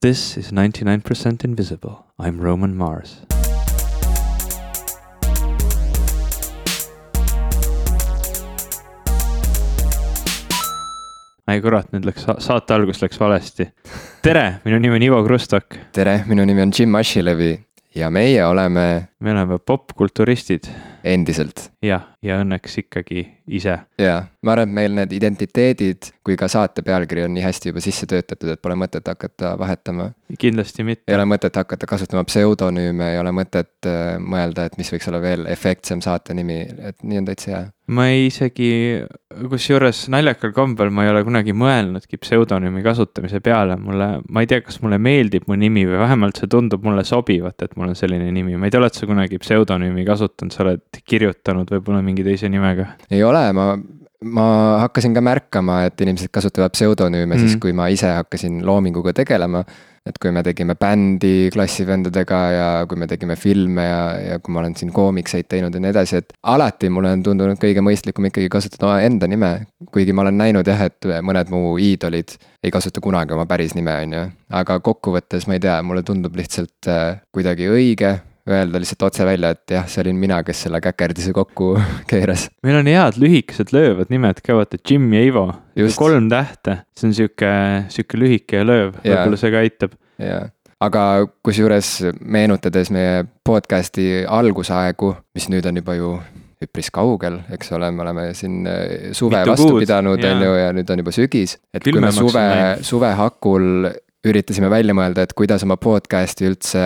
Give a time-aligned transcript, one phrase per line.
[0.00, 2.04] This is 99% Invisible.
[2.20, 3.18] I'm Roman Mars.
[11.48, 13.66] ai kurat, nüüd läks saate algus läks valesti.
[14.22, 15.80] tere, minu nimi on Ivo Krustok.
[15.92, 17.56] tere, minu nimi on Jim Ashilevi
[17.98, 19.08] ja meie oleme.
[19.18, 20.70] me oleme popkulturistid.
[21.02, 21.72] endiselt.
[21.82, 23.76] jah, ja õnneks ikkagi ise.
[23.98, 27.82] ja, ma arvan, et meil need identiteedid kui ka saate pealkiri on nii hästi juba
[27.84, 30.10] sisse töötatud, et pole mõtet hakata vahetama.
[30.38, 31.06] kindlasti mitte.
[31.08, 35.22] ei ole mõtet hakata kasutama pseudonüüme, ei ole mõtet äh, mõelda, et mis võiks olla
[35.22, 38.68] veel efektsem saate nimi, et nii on täitsa hea ma ei isegi,
[39.48, 44.60] kusjuures naljakal kombel ma ei ole kunagi mõelnudki pseudonüümi kasutamise peale, mulle, ma ei tea,
[44.64, 48.28] kas mulle meeldib mu nimi või vähemalt see tundub mulle sobivat, et mul on selline
[48.34, 52.50] nimi, ma ei tea, oled sa kunagi pseudonüümi kasutanud, sa oled kirjutanud võib-olla mingi teise
[52.52, 52.94] nimega?
[53.10, 53.70] ei ole, ma
[54.18, 54.44] ma
[54.82, 57.44] hakkasin ka märkama, et inimesed kasutavad pseudonüüme mm.
[57.44, 59.62] siis, kui ma ise hakkasin loominguga tegelema
[60.08, 64.62] et kui me tegime bändi klassivendadega ja kui me tegime filme ja, ja kui ma
[64.62, 68.48] olen siin koomikseid teinud ja nii edasi, et alati mulle on tundunud kõige mõistlikum ikkagi
[68.52, 69.52] kasutada enda nime.
[69.92, 73.94] kuigi ma olen näinud jah, et mõned mu iidolid ei kasuta kunagi oma päris nime,
[74.04, 74.24] on ju.
[74.60, 78.16] aga kokkuvõttes ma ei tea, mulle tundub lihtsalt äh, kuidagi õige
[78.48, 81.72] öelda lihtsalt otse välja, et jah, see olin mina, kes selle käkerdise kokku
[82.10, 82.48] keeras.
[82.66, 85.46] meil on head lühikesed löövad nimed ka, vaata Jim ja Ivo,
[85.98, 87.50] kolm tähte, see on sihuke,
[87.94, 89.98] sihuke lühike lööv, võib-olla see ka aitab.
[90.22, 90.48] jaa,
[90.84, 91.04] aga
[91.44, 96.16] kusjuures meenutades meie podcast'i algusaegu, mis nüüd on juba ju
[96.62, 100.54] üpris kaugel, eks ole, me oleme siin äh, suve Mitu vastu kuud, pidanud, on ju,
[100.58, 101.54] ja nüüd on juba sügis.
[101.70, 103.90] et Külmemaks kui me suve, suve hakul
[104.26, 106.82] üritasime välja mõelda, et kuidas oma podcast'i üldse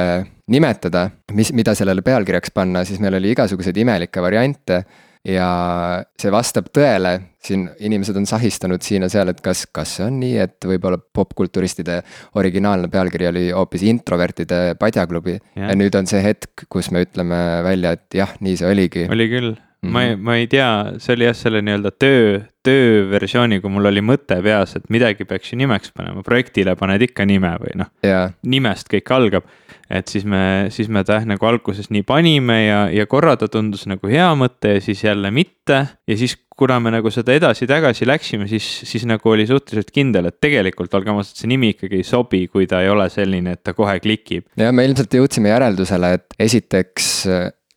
[0.53, 4.85] nimetada, mis, mida sellele pealkirjaks panna, siis meil oli igasuguseid imelikke variante.
[5.23, 7.13] ja see vastab tõele,
[7.47, 10.99] siin inimesed on sahistanud siin ja seal, et kas, kas see on nii, et võib-olla
[10.99, 12.01] popkulturistide
[12.43, 15.39] originaalne pealkiri oli hoopis introvertide padjaklubi.
[15.55, 19.07] ja nüüd on see hetk, kus me ütleme välja, et jah, nii see oligi.
[19.15, 23.59] oli küll Mm ma ei, ma ei tea, see oli jah, selle nii-öelda töö, tööversiooni,
[23.61, 27.51] kui mul oli mõte peas, et midagi peaks ju nimeks panema, projektile paned ikka nime
[27.59, 29.49] või noh yeah., nimest kõik algab
[29.93, 33.85] et siis me, siis me ta nagu alguses nii panime ja, ja korra ta tundus
[33.91, 35.83] nagu hea mõte ja siis jälle mitte.
[36.09, 40.39] ja siis, kuna me nagu seda edasi-tagasi läksime, siis, siis nagu oli suhteliselt kindel, et
[40.41, 43.75] tegelikult olgem ausad, see nimi ikkagi ei sobi, kui ta ei ole selline, et ta
[43.77, 44.47] kohe klikib.
[44.61, 47.11] ja me ilmselt jõudsime järeldusele, et esiteks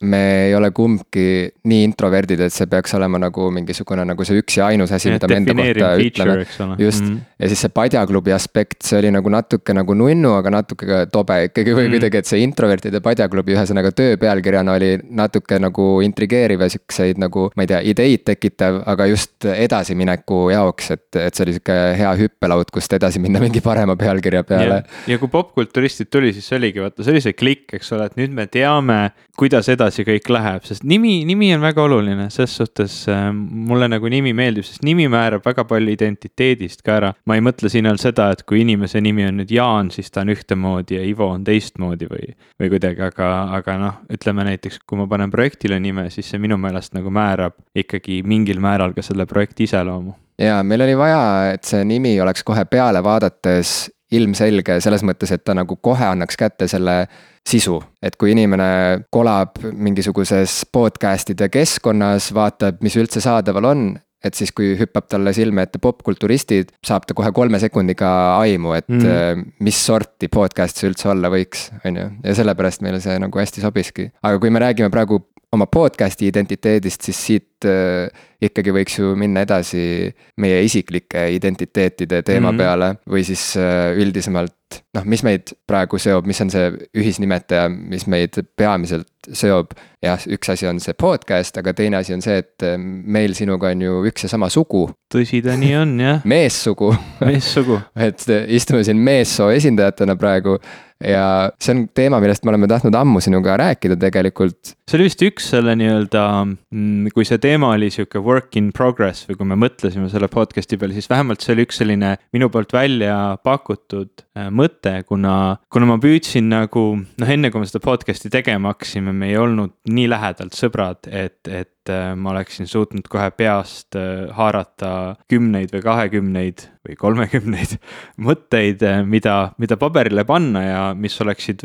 [0.05, 1.25] me ei ole kumbki
[1.69, 5.29] nii introverdid, et see peaks olema nagu mingisugune nagu see üks ja ainus asi, mida
[5.29, 6.35] me enda kohta ütleme.
[6.79, 7.19] just mm, -hmm.
[7.39, 11.39] ja siis see padjaklubi aspekt, see oli nagu natuke nagu nunnu, aga natuke ka tobe
[11.49, 11.95] ikkagi või mm -hmm.
[11.97, 17.49] kuidagi, et see introvertide padjaklubi ühesõnaga töö pealkirjana oli natuke nagu intrigeeriv ja siukseid nagu,
[17.55, 22.15] ma ei tea, ideid tekitav, aga just edasimineku jaoks, et, et see oli sihuke hea
[22.19, 24.83] hüppelaud, kust edasi minna mingi parema pealkirja peale.
[25.07, 28.19] ja kui popkulturistid tuli, siis see oligi, vaata, see oli see klikk, eks ole, et
[28.19, 28.99] nüüd me teame,
[29.37, 33.87] kuidas edasi edasi kõik läheb, sest nimi, nimi on väga oluline, ses suhtes äh, mulle
[33.91, 37.13] nagu nimi meeldib, sest nimi määrab väga palju identiteedist ka ära.
[37.25, 40.25] ma ei mõtle siin all seda, et kui inimese nimi on nüüd Jaan, siis ta
[40.25, 44.99] on ühtemoodi ja Ivo on teistmoodi või, või kuidagi, aga, aga noh, ütleme näiteks, kui
[44.99, 49.27] ma panen projektile nime, siis see minu meelest nagu määrab ikkagi mingil määral ka selle
[49.29, 53.85] projekti iseloomu ja meil oli vaja, et see nimi oleks kohe peale vaadates
[54.15, 57.05] ilmselge selles mõttes, et ta nagu kohe annaks kätte selle
[57.45, 63.85] sisu, et kui inimene kolab mingisuguses podcast'ide keskkonnas, vaatab, mis üldse saadaval on,
[64.25, 68.89] et siis, kui hüppab talle silme ette popkulturistid, saab ta kohe kolme sekundiga aimu, et
[68.89, 69.45] mm.
[69.65, 72.09] mis sorti podcast see üldse olla võiks, on ju.
[72.25, 75.21] ja sellepärast meile see nagu hästi sobiski, aga kui me räägime praegu
[75.55, 78.09] oma podcast'i identiteedist, siis siit äh,
[78.43, 80.09] ikkagi võiks ju minna edasi
[80.41, 82.63] meie isiklike identiteetide teema mm -hmm.
[82.63, 84.57] peale või siis äh, üldisemalt
[84.95, 89.73] noh, mis meid praegu seob, mis on see ühisnimetaja, mis meid peamiselt seob.
[90.05, 93.71] jah, üks asi on see podcast, aga teine asi on see, et äh, meil sinuga
[93.73, 94.85] on ju üks ja sama sugu.
[95.11, 96.91] tõsi ta nii on jah meessugu
[97.23, 100.59] meessugu et istume siin meessoo esindajatena praegu
[101.03, 104.75] ja see on teema, millest me oleme tahtnud ammu sinuga rääkida tegelikult.
[104.87, 109.27] see oli vist üks selle nii-öelda, mm, kui see teema oli sihuke work in progress
[109.29, 112.73] või kui me mõtlesime selle podcast'i peale, siis vähemalt see oli üks selline minu poolt
[112.75, 115.35] välja pakutud äh, mõte, kuna,
[115.73, 119.75] kuna ma püüdsin nagu noh, enne kui me seda podcast'i tegema hakkasime, me ei olnud
[119.91, 125.73] nii lähedalt sõbrad, et, et et äh, ma oleksin suutnud kohe peast äh, haarata kümneid
[125.73, 127.75] või kahekümneid või kolmekümneid
[128.27, 131.61] mõtteid, mida, mida paberile panna ja mis oleksid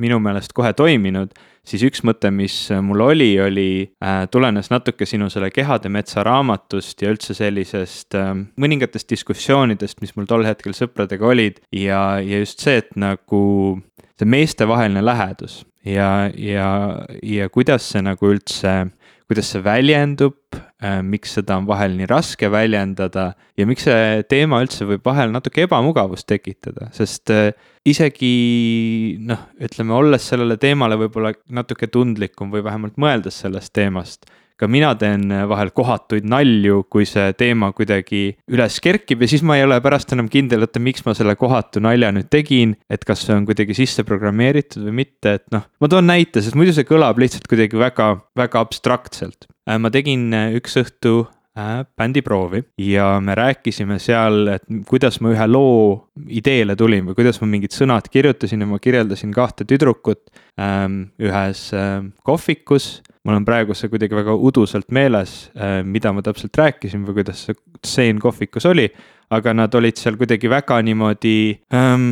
[0.00, 1.32] minu meelest kohe toiminud.
[1.64, 3.66] Siis üks mõte, mis mul oli, oli
[4.02, 10.16] äh,, tulenes natuke sinu selle Kehade metsa raamatust ja üldse sellisest äh, mõningatest diskussioonidest, mis
[10.16, 11.62] mul tol hetkel sõpradega olid.
[11.70, 13.44] Ja, ja just see, et nagu
[14.18, 16.68] see meestevaheline lähedus ja, ja,
[17.22, 18.74] ja kuidas see nagu üldse
[19.30, 20.36] kuidas see väljendub,
[20.82, 25.32] äh, miks seda on vahel nii raske väljendada ja miks see teema üldse võib vahel
[25.34, 27.52] natuke ebamugavust tekitada, sest äh,
[27.88, 28.34] isegi
[29.22, 34.92] noh, ütleme, olles sellele teemale võib-olla natuke tundlikum või vähemalt mõeldes sellest teemast ka mina
[34.98, 39.66] teen äh, vahel kohatuid nalju, kui see teema kuidagi üles kerkib ja siis ma ei
[39.66, 42.76] ole pärast enam kindel, oota, miks ma selle kohatu nalja nüüd tegin.
[42.92, 46.58] et kas see on kuidagi sisse programmeeritud või mitte, et noh, ma toon näite, sest
[46.58, 49.48] muidu see kõlab lihtsalt kuidagi väga, väga abstraktselt.
[49.68, 51.22] Äh, ma tegin äh, üks õhtu
[51.52, 57.48] bändiproovi ja me rääkisime seal, et kuidas ma ühe loo ideele tulin või kuidas ma
[57.52, 61.66] mingid sõnad kirjutasin ja ma kirjeldasin kahte tüdrukut ähm, ühes
[62.24, 67.20] kohvikus mul on praegu see kuidagi väga udusalt meeles, äh, mida ma täpselt rääkisin või
[67.20, 68.90] kuidas see stseen kohvikus oli.
[69.32, 71.36] aga nad olid seal kuidagi väga niimoodi
[71.72, 72.10] ähm,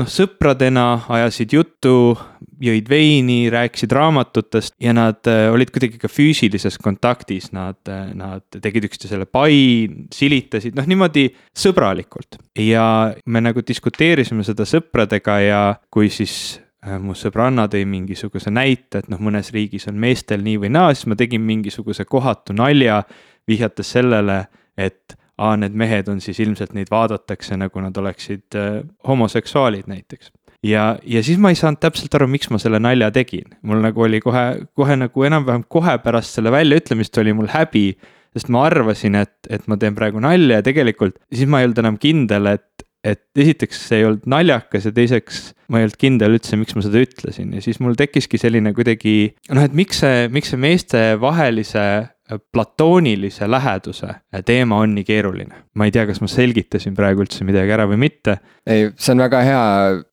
[0.00, 2.16] noh, sõpradena ajasid juttu,
[2.62, 8.60] jõid veini, rääkisid raamatutest ja nad äh, olid kuidagi ka füüsilises kontaktis, nad äh,, nad
[8.62, 12.40] tegid üksteisele pai, silitasid, noh niimoodi sõbralikult.
[12.58, 15.62] ja me nagu diskuteerisime seda sõpradega ja
[15.92, 16.56] kui siis
[17.02, 21.08] mu sõbranna tõi mingisuguse näite, et noh, mõnes riigis on meestel nii või naa, siis
[21.10, 23.02] ma tegin mingisuguse kohatu nalja,
[23.48, 24.44] vihjates sellele,
[24.78, 30.32] et aa, need mehed on siis ilmselt neid vaadatakse nagu nad oleksid äh, homoseksuaalid näiteks.
[30.62, 34.06] ja, ja siis ma ei saanud täpselt aru, miks ma selle nalja tegin, mul nagu
[34.06, 37.88] oli kohe, kohe nagu enam-vähem kohe pärast selle väljaütlemist oli mul häbi
[38.36, 41.80] sest ma arvasin, et, et ma teen praegu nalja ja tegelikult siis ma ei olnud
[41.80, 42.75] enam kindel, et,
[43.06, 46.84] et esiteks see ei olnud naljakas ja teiseks ma ei olnud kindel üldse, miks ma
[46.84, 49.16] seda ütlesin ja siis mul tekkiski selline kuidagi
[49.54, 55.62] noh, et miks see, miks see meestevahelise äh, platoonilise läheduse äh, teema on nii keeruline.
[55.74, 58.38] ma ei tea, kas ma selgitasin praegu üldse midagi ära või mitte.
[58.66, 59.62] ei, see on väga hea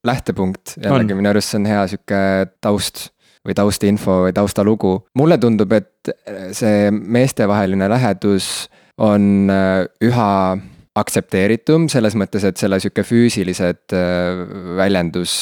[0.05, 2.23] lähtepunkt, jällegi minu arust see on hea sihuke
[2.63, 3.09] taust
[3.43, 4.95] või taustinfo või taustalugu.
[5.19, 6.13] mulle tundub, et
[6.55, 10.31] see meestevaheline lähedus on äh, üha
[10.93, 14.43] aktsepteeritum selles mõttes, et selle sihuke füüsilised äh,
[14.77, 15.33] väljendus,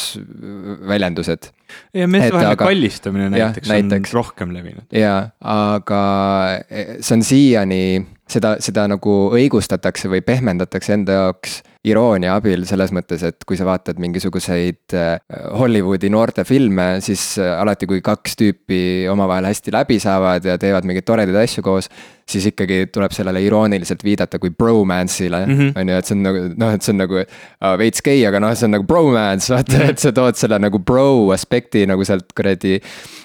[0.88, 1.50] väljendused.
[1.96, 2.70] ja meestevaheline aga...
[2.70, 4.88] kallistamine näiteks, ja, näiteks on rohkem levinud.
[4.96, 6.02] jaa, aga
[6.70, 7.82] eh, see on siiani,
[8.32, 13.66] seda, seda nagu õigustatakse või pehmendatakse enda jaoks iroonia abil selles mõttes, et kui sa
[13.66, 15.16] vaatad mingisuguseid äh,
[15.58, 18.82] Hollywoodi noortefilme, siis äh, alati, kui kaks tüüpi
[19.12, 21.90] omavahel hästi läbi saavad ja teevad mingeid toredaid asju koos,
[22.30, 25.80] siis ikkagi tuleb sellele irooniliselt viidata kui bromance'ile mm, -hmm.
[25.82, 28.40] on ju, et see on nagu noh, et see on nagu uh, veits gei, aga
[28.40, 29.90] noh, see on nagu bromance, vaata mm, -hmm.
[29.90, 32.80] et sa tood selle nagu bro aspekti nagu sealt kuradi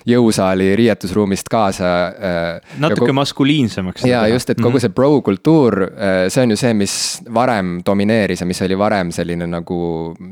[0.07, 2.79] jõusaali riietusruumist kaasa uh,.
[2.81, 4.05] natuke maskuliinsemaks.
[4.05, 4.81] jaa, just, et kogu mm -hmm.
[4.81, 9.47] see bro kultuur uh,, see on ju see, mis varem domineeris mis oli varem selline
[9.51, 9.79] nagu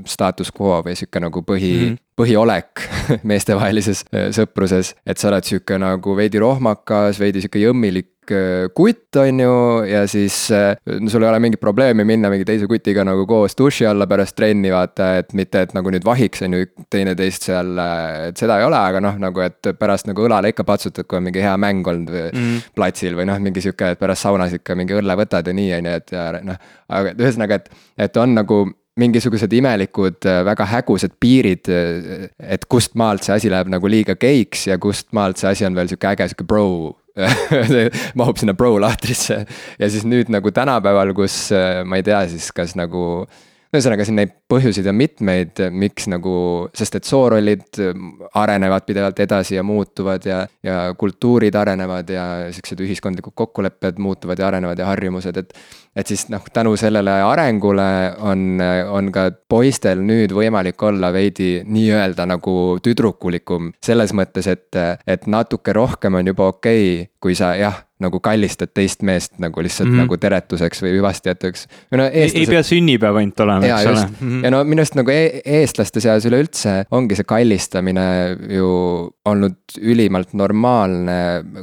[0.06, 1.99] status quo või sihuke nagu põhi mm, -hmm.
[2.20, 2.84] põhiolek
[3.31, 4.05] meestevahelises
[4.37, 4.94] sõpruses.
[5.06, 8.13] et sa oled sihuke nagu veidi rohmakas, veidi sihuke jõmmilik
[8.74, 9.54] kutt, on ju,
[9.88, 13.56] ja siis äh, no sul ei ole mingit probleemi minna mingi teise kutiga nagu koos
[13.58, 17.74] duši alla pärast trenni, vaata, et mitte, et nagu nüüd vahiks, on ju, teineteist seal,
[18.28, 21.28] et seda ei ole, aga noh, nagu et pärast nagu õlale ikka patsutad, kui on
[21.28, 22.62] mingi hea mäng olnud või mm.
[22.78, 25.90] platsil või noh, mingi sihuke, et pärast saunas ikka mingi õlle võtad ja nii, on
[25.90, 26.72] ju, et ja noh.
[26.88, 28.64] aga ühesõnaga, et, et on nagu
[29.00, 31.68] mingisugused imelikud, äh, väga hägusad piirid.
[31.68, 35.66] Äh, et kust maalt see asi läheb nagu liiga geiks ja kust maalt see asi
[35.66, 36.69] on veel sihuke äge, sihuke bro
[38.18, 39.44] mahub sinna bro lahtrisse
[39.78, 43.26] ja siis nüüd nagu tänapäeval, kus äh, ma ei tea siis, kas nagu
[43.74, 46.34] ühesõnaga siin neid põhjuseid on mitmeid, miks nagu,
[46.76, 47.81] sest et soorollid
[48.40, 54.48] arenevad pidevalt edasi ja muutuvad ja, ja kultuurid arenevad ja siuksed ühiskondlikud kokkulepped muutuvad ja
[54.48, 55.54] arenevad ja harjumused, et.
[55.96, 57.88] et siis noh, tänu sellele arengule
[58.19, 58.58] on,
[58.90, 65.72] on ka poistel nüüd võimalik olla veidi nii-öelda nagu tüdrukulikum selles mõttes, et, et natuke
[65.72, 69.94] rohkem on juba okei okay,, kui sa jah nagu kallistad teist meest nagu lihtsalt mm
[69.94, 70.05] -hmm.
[70.05, 71.67] nagu teretuseks või hüvastijätuks.
[71.91, 72.37] No, eestlased...
[72.37, 74.06] ei, ei pea sünnipäev ainult olema, eks ole.
[74.06, 74.44] Mm -hmm.
[74.44, 78.06] ja no minu arust nagu e eestlaste seas üleüldse ongi see kallistamine
[78.56, 78.70] ju
[79.25, 81.20] olnud ülimalt normaalne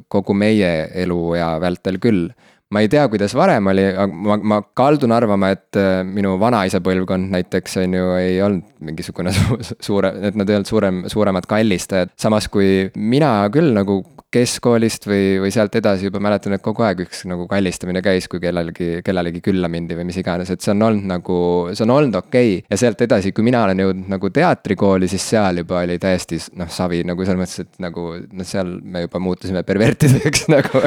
[0.07, 2.29] kogu meie eluea vältel küll
[2.71, 6.81] ma ei tea, kuidas varem oli, aga ma, ma kaldun arvama, et äh, minu vanaisa
[6.83, 9.59] põlvkond näiteks on ju, ei olnud mingisugune su
[9.91, 12.15] suure, et nad ei olnud suurem, suuremad kallistajad.
[12.19, 14.01] samas kui mina küll nagu
[14.31, 18.39] keskkoolist või, või sealt edasi juba mäletan, et kogu aeg üks nagu kallistamine käis, kui
[18.39, 21.39] kellelegi, kellelegi külla mindi või mis iganes, et see on olnud nagu,
[21.75, 22.69] see on olnud okei okay..
[22.71, 26.71] ja sealt edasi, kui mina olen jõudnud nagu teatrikooli, siis seal juba oli täiesti noh,
[26.71, 30.83] savi nagu selles mõttes, et nagu noh, seal me juba muutusime pervertideks nagu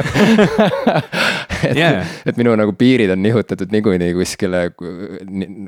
[1.75, 4.63] et yeah., et minu nagu piirid on nihutatud niikuinii kuskile,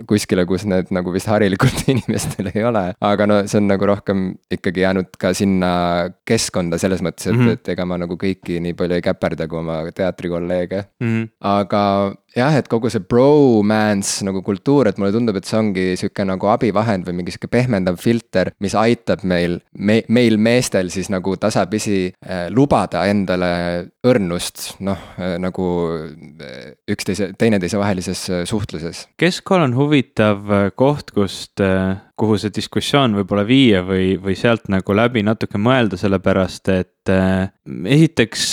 [0.10, 2.86] kuskile, kus need nagu vist harilikult inimestel ei ole.
[3.12, 5.72] aga no see on nagu rohkem ikkagi jäänud ka sinna
[6.28, 7.60] keskkonda selles mõttes, et mm, -hmm.
[7.60, 11.08] et ega ma nagu kõiki nii palju ei käperda kui oma teatrikolleege mm.
[11.08, 11.30] -hmm.
[11.56, 11.84] aga
[12.38, 16.52] jah, et kogu see bromance nagu kultuur, et mulle tundub, et see ongi sihuke nagu
[16.52, 22.00] abivahend või mingi sihuke pehmendav filter, mis aitab meil me,, meil meestel siis nagu tasapisi
[22.10, 23.52] äh, lubada endale
[24.08, 29.08] õrnust, noh äh, nagu äh, üksteise, teineteise vahelises äh, suhtluses.
[29.20, 34.70] keskkool on huvitav äh, koht, kust äh kuhu see diskussioon võib-olla viia või, või sealt
[34.74, 37.50] nagu läbi natuke mõelda, sellepärast et äh,
[37.86, 38.48] esiteks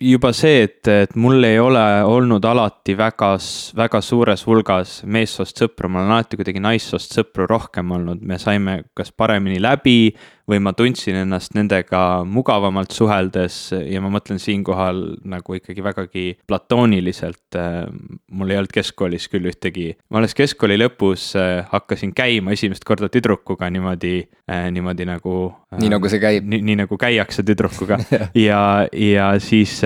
[0.00, 3.32] juba see, et, et mul ei ole olnud alati väga,
[3.78, 8.82] väga suures hulgas meessoost sõpru, mul on alati kuidagi naissoost sõpru rohkem olnud, me saime
[8.96, 10.12] kas paremini läbi
[10.48, 17.42] või ma tundsin ennast nendega mugavamalt suheldes ja ma mõtlen siinkohal nagu ikkagi vägagi platooniliselt.
[17.58, 17.82] Äh,
[18.30, 23.07] mul ei olnud keskkoolis küll ühtegi, ma alles keskkooli lõpus äh, hakkasin käima esimest korda
[23.12, 24.14] tüdrukuga niimoodi,
[24.50, 25.36] äh, niimoodi nagu.
[25.78, 26.46] nii nagu see käib.
[26.48, 28.00] nii, nii nagu käiakse tüdrukuga
[28.48, 28.62] ja,
[28.92, 29.80] ja siis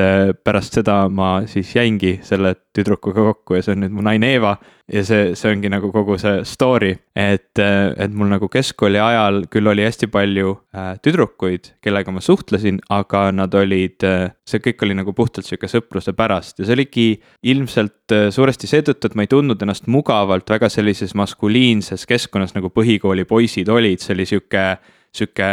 [0.44, 4.54] pärast seda ma siis jäingi selle tüdrukuga kokku ja see on nüüd mu naine Eeva
[4.92, 9.70] ja see, see ongi nagu kogu see story, et, et mul nagu keskkooli ajal küll
[9.70, 14.96] oli hästi palju äh, tüdrukuid, kellega ma suhtlesin, aga nad olid äh,, see kõik oli
[14.98, 17.06] nagu puhtalt sihuke sõpruse pärast ja see oligi
[17.52, 22.72] ilmselt äh, suuresti seetõttu, et ma ei tundnud ennast mugavalt väga sellises maskuliinses keskkonnas, nagu
[22.72, 24.66] põhikooli poisid olid, see oli sihuke,
[25.12, 25.48] sihuke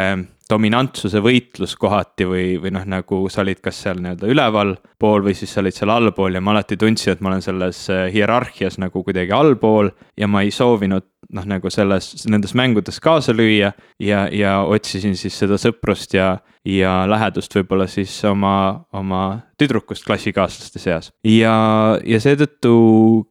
[0.50, 5.54] dominantsuse võitlus kohati või, või noh, nagu sa olid kas seal nii-öelda ülevalpool või siis
[5.54, 9.36] sa olid seal allpool ja ma alati tundsin, et ma olen selles hierarhias nagu kuidagi
[9.36, 15.18] allpool ja ma ei soovinud noh, nagu selles, nendes mängudes kaasa lüüa ja, ja otsisin
[15.20, 19.24] siis seda sõprust ja, ja lähedust võib-olla siis oma, oma
[19.60, 21.12] tüdrukust klassikaaslaste seas.
[21.28, 21.54] ja,
[22.08, 22.74] ja seetõttu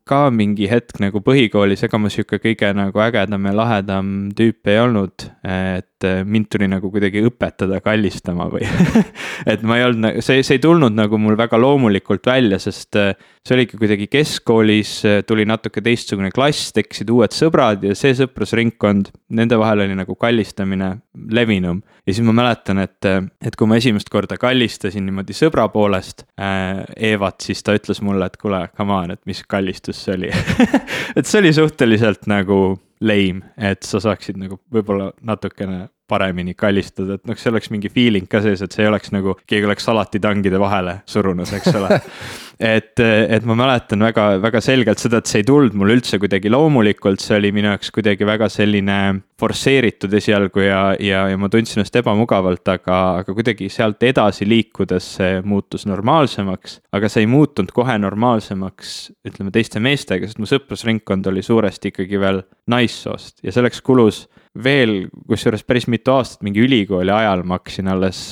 [0.08, 4.80] ka mingi hetk nagu põhikoolis, ega ma sihuke kõige nagu ägedam ja lahedam tüüp ei
[4.82, 8.68] olnud, et mind tuli nagu kuidagi õpetada kallistama või
[9.52, 13.56] et ma ei olnud, see, see ei tulnud nagu mul väga loomulikult välja, sest see
[13.56, 19.84] oligi kuidagi keskkoolis, tuli natuke teistsugune klass, tekkisid uued sõbrad ja see sõprusringkond, nende vahel
[19.84, 20.90] oli nagu kallistamine
[21.34, 21.82] levinum.
[22.06, 23.04] ja siis ma mäletan, et,
[23.44, 28.26] et kui ma esimest korda kallistasin niimoodi sõbra poolest äh, Evat, siis ta ütles mulle,
[28.26, 30.32] et kuule, come on, et mis kallistus see oli.
[31.18, 37.26] Et see oli suhteliselt nagu lame, et sa saaksid nagu võib-olla natukene paremini kallistada, et
[37.28, 40.60] noh, see oleks mingi feeling ka sees, et see ei oleks nagu keegi oleks salatitangide
[40.60, 41.98] vahele surunud, eks ole
[42.58, 46.50] et, et ma mäletan väga, väga selgelt seda, et see ei tulnud mul üldse kuidagi
[46.50, 48.98] loomulikult, see oli minu jaoks kuidagi väga selline
[49.38, 55.12] forsseeritud esialgu ja, ja, ja ma tundsin ennast ebamugavalt, aga, aga kuidagi sealt edasi liikudes
[55.20, 56.80] see muutus normaalsemaks.
[56.98, 58.96] aga see ei muutunud kohe normaalsemaks,
[59.28, 64.24] ütleme teiste meestega, sest mu sõprusringkond oli suuresti ikkagi veel naissoost ja selleks kulus
[64.58, 68.22] veel, kusjuures päris mitu aastat, mingi ülikooli ajal ma hakkasin alles,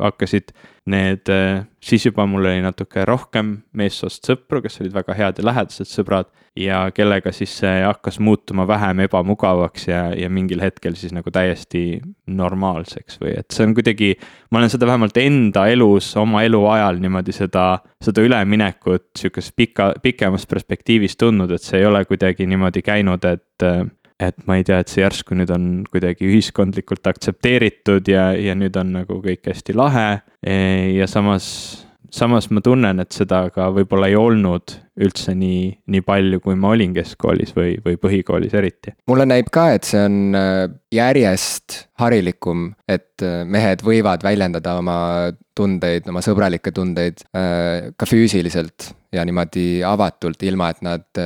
[0.00, 0.54] hakkasid
[0.86, 5.46] need, äh, siis juba mul oli natuke rohkem meessoost sõpru, kes olid väga head ja
[5.48, 6.28] lähedased sõbrad.
[6.54, 11.98] ja kellega siis see hakkas muutuma vähem ebamugavaks ja, ja mingil hetkel siis nagu täiesti
[12.30, 14.12] normaalseks või et see on kuidagi.
[14.50, 20.46] ma olen seda vähemalt enda elus, oma eluajal niimoodi seda, seda üleminekut sihukeses pika, pikemas
[20.46, 23.82] perspektiivis tundnud, et see ei ole kuidagi niimoodi käinud, et äh,
[24.22, 28.76] et ma ei tea, et see järsku nüüd on kuidagi ühiskondlikult aktsepteeritud ja, ja nüüd
[28.80, 30.08] on nagu kõik hästi lahe.
[30.94, 31.46] Ja samas,
[32.14, 36.70] samas ma tunnen, et seda ka võib-olla ei olnud üldse nii, nii palju, kui ma
[36.74, 38.94] olin keskkoolis või, või põhikoolis eriti.
[39.10, 44.98] mulle näib ka, et see on äh, järjest harilikum, et äh, mehed võivad väljendada oma
[45.58, 51.22] tundeid, oma sõbralikke tundeid äh, ka füüsiliselt ja niimoodi avatult, ilma et nad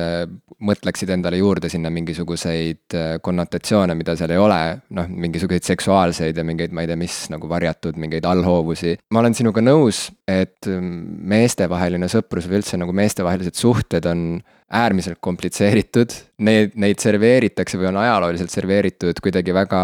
[0.65, 4.59] mõtleksid endale juurde sinna mingisuguseid äh, konnotatsioone, mida seal ei ole,
[4.95, 8.97] noh, mingisuguseid seksuaalseid ja mingeid, ma ei tea, mis nagu varjatud mingeid allhoovusi.
[9.15, 15.17] ma olen sinuga nõus, et mm, meestevaheline sõprus või üldse nagu meestevahelised suhted on äärmiselt
[15.23, 16.13] komplitseeritud.
[16.45, 19.81] Need, neid serveeritakse või on ajalooliselt serveeritud kuidagi väga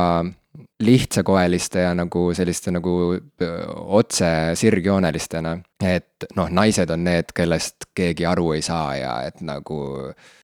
[0.83, 2.93] lihtsakoeliste ja nagu selliste nagu
[3.99, 4.27] otse
[4.59, 5.57] sirgjoonelistena.
[5.85, 9.79] et noh, naised on need, kellest keegi aru ei saa ja et nagu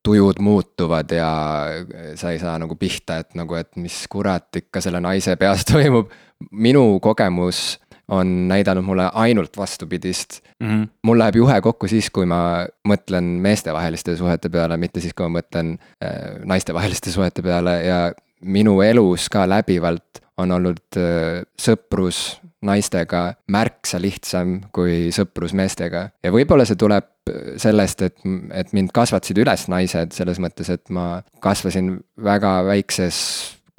[0.03, 1.31] tujud muutuvad ja
[2.15, 6.11] sa ei saa nagu pihta, et nagu, et mis kurat ikka selle naise peas toimub.
[6.51, 7.79] minu kogemus
[8.11, 10.67] on näidanud mulle ainult vastupidist mm.
[10.67, 10.87] -hmm.
[11.03, 15.39] mul läheb juhe kokku siis, kui ma mõtlen meestevaheliste suhete peale, mitte siis, kui ma
[15.39, 18.11] mõtlen äh, naistevaheliste suhete peale ja
[18.41, 26.09] minu elus ka läbivalt on olnud äh, sõprus naistega märksa lihtsam kui sõprus meestega.
[26.23, 27.07] ja võib-olla see tuleb
[27.61, 28.17] sellest, et,
[28.57, 33.17] et mind kasvatasid üles naised, selles mõttes, et ma kasvasin väga väikses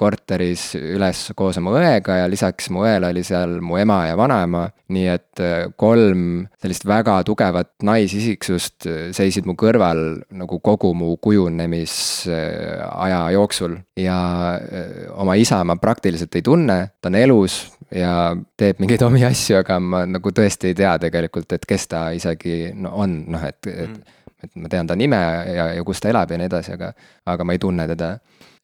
[0.02, 4.68] korteris üles koos oma õega ja lisaks mu õel oli seal mu ema ja vanaema.
[4.92, 11.16] nii et äh, kolm sellist väga tugevat naisisiksust äh, seisid mu kõrval nagu kogu mu
[11.16, 13.78] kujunemisaja jooksul.
[13.96, 14.18] ja
[14.58, 19.56] äh, oma isa ma praktiliselt ei tunne, ta on elus ja teeb mingeid omi asju,
[19.62, 23.66] aga ma nagu tõesti ei tea tegelikult, et kes ta isegi no, on, noh et,
[23.66, 24.02] et mm
[24.42, 25.18] et ma tean ta nime
[25.54, 26.90] ja, ja kus ta elab ja nii edasi, aga,
[27.30, 28.16] aga ma ei tunne teda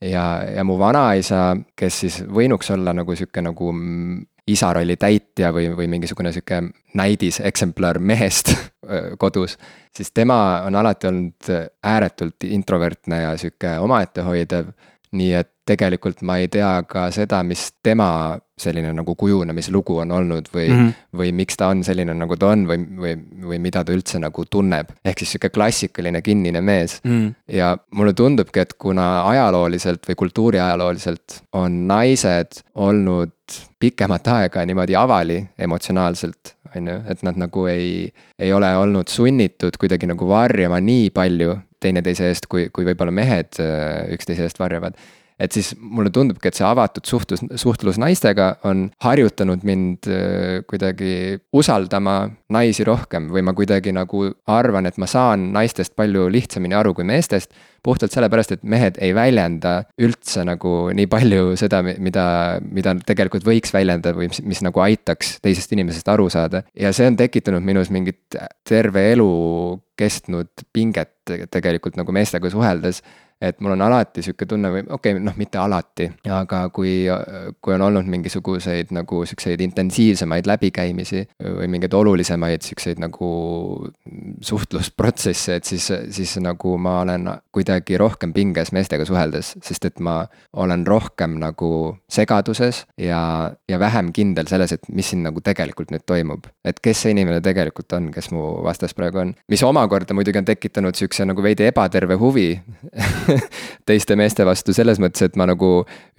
[0.03, 0.25] ja,
[0.57, 3.73] ja mu vanaisa, kes siis võinuks olla nagu sihuke nagu
[4.49, 6.63] isa rolli täitja või, või mingisugune sihuke
[6.97, 8.55] näidiseksemplar mehest
[9.23, 9.59] kodus,
[9.97, 11.51] siis tema on alati olnud
[11.85, 14.73] ääretult introvertne ja sihuke omaettehoidev
[15.17, 20.51] nii et tegelikult ma ei tea ka seda, mis tema selline nagu kujunemislugu on olnud
[20.55, 21.19] või mm, -hmm.
[21.21, 23.15] või miks ta on selline, nagu ta on või, või,
[23.51, 24.93] või mida ta üldse nagu tunneb.
[25.05, 27.11] ehk siis sihuke klassikaline kinnine mees mm.
[27.11, 27.35] -hmm.
[27.57, 33.33] ja mulle tundubki, et kuna ajalooliselt või kultuuriajalooliselt on naised olnud
[33.79, 39.79] pikemat aega niimoodi avali emotsionaalselt, on ju, et nad nagu ei, ei ole olnud sunnitud
[39.81, 44.99] kuidagi nagu varjama nii palju teineteise eest, kui, kui võib-olla mehed äh, üksteise eest varjavad
[45.39, 51.39] et siis mulle tundubki, et see avatud suhtlus, suhtlus naistega on harjutanud mind äh, kuidagi
[51.55, 52.19] usaldama
[52.55, 57.07] naisi rohkem või ma kuidagi nagu arvan, et ma saan naistest palju lihtsamini aru kui
[57.09, 57.55] meestest.
[57.83, 62.25] puhtalt sellepärast, et mehed ei väljenda üldse nagu nii palju seda, mida,
[62.61, 66.65] mida tegelikult võiks väljendada või mis, mis nagu aitaks teisest inimesest aru saada.
[66.75, 69.31] ja see on tekitanud minus mingit terve elu
[69.99, 71.15] kestnud pinget
[71.51, 73.03] tegelikult nagu meestega suheldes
[73.41, 77.07] et mul on alati sihuke tunne või okei okay,, noh, mitte alati, aga kui,
[77.63, 83.29] kui on olnud mingisuguseid nagu siukseid intensiivsemaid läbikäimisi või mingeid olulisemaid siukseid nagu
[84.43, 90.19] suhtlusprotsesse, et siis, siis nagu ma olen kuidagi rohkem pinges meestega suheldes, sest et ma
[90.59, 91.71] olen rohkem nagu
[92.11, 93.21] segaduses ja,
[93.69, 96.51] ja vähem kindel selles, et mis siin nagu tegelikult nüüd toimub.
[96.65, 100.49] et kes see inimene tegelikult on, kes mu vastas praegu on, mis omakorda muidugi on
[100.49, 102.51] tekitanud siukse nagu veidi ebaterve huvi
[103.89, 105.71] teiste meeste vastu selles mõttes, et ma nagu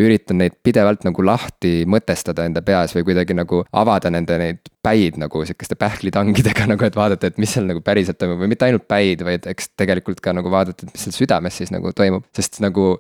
[0.02, 5.20] üritan neid pidevalt nagu lahti mõtestada enda peas või kuidagi nagu avada nende neid päid
[5.20, 8.88] nagu sihukeste pähklitangidega nagu, et vaadata, et mis seal nagu päriselt toimub või mitte ainult
[8.90, 12.26] päid, vaid eks tegelikult ka nagu vaadata, et mis seal südames siis nagu toimub.
[12.36, 12.92] sest nagu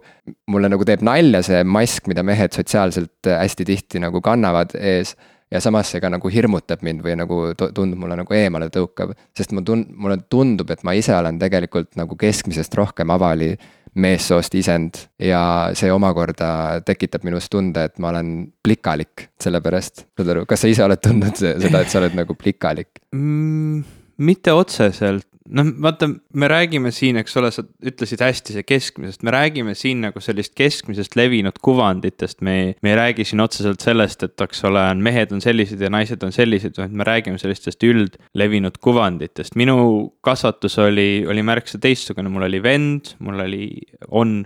[0.52, 5.15] mulle nagu teeb nalja see mask, mida mehed sotsiaalselt hästi tihti nagu kannavad ees
[5.52, 9.16] ja samas see ka nagu hirmutab mind või nagu tundub mulle nagu eemale tõukav.
[9.38, 13.56] sest ma tun-, mulle tundub, et ma ise olen tegelikult nagu keskmisest rohkem avali
[14.00, 15.42] meessoost isend ja
[15.78, 20.70] see omakorda tekitab minus tunde, et ma olen plikalik selle pärast, saad aru, kas sa
[20.70, 23.98] ise oled tundnud seda, et sa oled nagu plikalik mm,?
[24.20, 29.34] mitte otseselt, noh, vaata, me räägime siin, eks ole, sa ütlesid hästi see keskmisest, me
[29.34, 34.26] räägime siin nagu sellist keskmisest levinud kuvanditest, me ei, me ei räägi siin otseselt sellest,
[34.28, 38.80] et eks ole, mehed on sellised ja naised on sellised, vaid me räägime sellistest üldlevinud
[38.84, 39.58] kuvanditest.
[39.60, 39.80] minu
[40.26, 43.70] kasvatus oli, oli märksa teistsugune, mul oli vend, mul oli,
[44.10, 44.42] on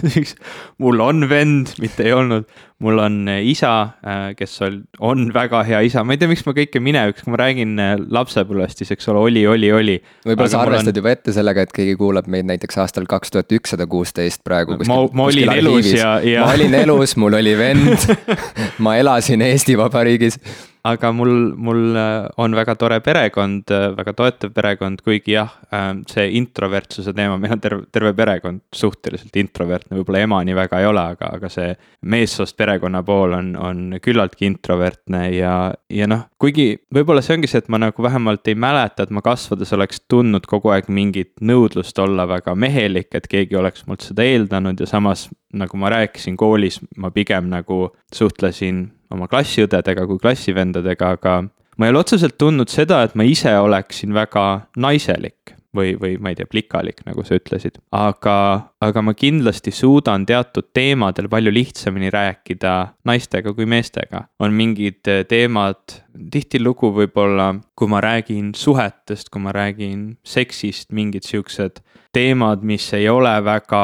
[0.82, 2.48] mul on vend, mitte ei olnud
[2.80, 6.44] mul on äh, isa, äh, kes on, on väga hea isa, ma ei tea, miks
[6.46, 9.96] ma kõike minevikus, kui ma räägin äh, lapsepõlvest, siis eks ole, oli, oli, oli.
[10.24, 11.02] võib-olla sa arvestad on...
[11.02, 14.78] juba ette sellega, et keegi kuulab meid näiteks aastal kaks tuhat ükssada kuusteist praegu.
[14.88, 16.46] ma, ma olin elus ja, ja.
[16.46, 18.08] ma olin elus, mul oli vend
[18.84, 20.40] ma elasin Eesti Vabariigis
[20.82, 25.90] aga mul, mul äh, on väga tore perekond, äh, väga toetav perekond, kuigi jah, äh,
[26.08, 30.88] see introvertsuse teema, meil on terve, terve perekond suhteliselt introvertne, võib-olla ema nii väga ei
[30.88, 31.74] ole, aga, aga see
[32.12, 35.54] meessoost perekonna pool on, on küllaltki introvertne ja,
[35.92, 39.24] ja noh, kuigi võib-olla see ongi see, et ma nagu vähemalt ei mäleta, et ma
[39.24, 44.24] kasvades oleks tundnud kogu aeg mingit nõudlust olla väga mehelik, et keegi oleks mult seda
[44.24, 51.14] eeldanud ja samas nagu ma rääkisin koolis, ma pigem nagu suhtlesin oma klassiõdedega kui klassivendadega,
[51.18, 51.36] aga
[51.78, 56.32] ma ei ole otseselt tundnud seda, et ma ise oleksin väga naiselik või, või ma
[56.32, 57.78] ei tea, plikalik, nagu sa ütlesid.
[57.94, 58.36] aga,
[58.82, 64.26] aga ma kindlasti suudan teatud teemadel palju lihtsamini rääkida naistega kui meestega.
[64.40, 71.82] on mingid teemad, tihtilugu võib-olla, kui ma räägin suhetest, kui ma räägin seksist, mingid siuksed
[72.12, 73.82] teemad, mis ei ole väga,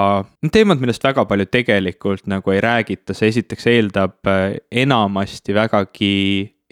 [0.52, 6.16] teemad, millest väga palju tegelikult nagu ei räägita, see esiteks eeldab äh, enamasti vägagi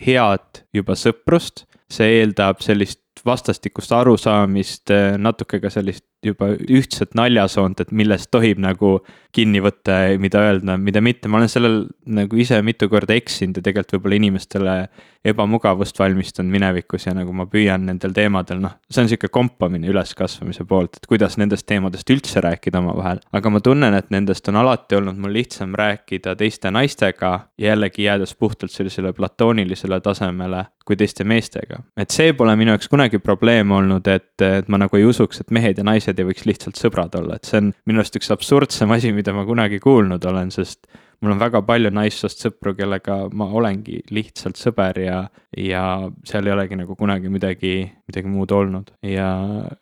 [0.02, 7.92] head juba sõprust, see eeldab sellist vastastikust arusaamist, natuke ka sellist juba ühtset naljasoont, et
[7.92, 8.98] millest tohib nagu
[9.34, 11.82] kinni võtta mida öelda, mida mitte, ma olen sellel
[12.16, 14.76] nagu ise mitu korda eksinud ja tegelikult võib-olla inimestele
[15.24, 20.66] ebamugavust valmistanud minevikus ja nagu ma püüan nendel teemadel, noh, see on sihuke kompamine üleskasvamise
[20.68, 23.22] poolt, et kuidas nendest teemadest üldse rääkida omavahel.
[23.32, 28.34] aga ma tunnen, et nendest on alati olnud mul lihtsam rääkida teiste naistega jällegi jäädes
[28.36, 31.80] puhtalt sellisele platoonilisele tasemele kui teiste meestega.
[31.96, 35.54] et see pole minu jaoks kunagi probleem olnud, et, et ma nagu ei usuks, et
[35.54, 38.92] mehed ja naised ei võiks lihtsalt sõbrad olla, et see on minu arust üks absurdsem
[38.94, 40.86] asi, mida ma kunagi kuulnud olen, sest
[41.24, 45.18] mul on väga palju naissoost sõpru, kellega ma olengi lihtsalt sõber ja,
[45.56, 45.82] ja
[46.26, 47.74] seal ei olegi nagu kunagi midagi,
[48.10, 48.92] midagi muud olnud.
[49.06, 49.28] Ja,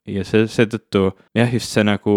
[0.06, 1.08] ja see, seetõttu
[1.38, 2.14] jah, just see nagu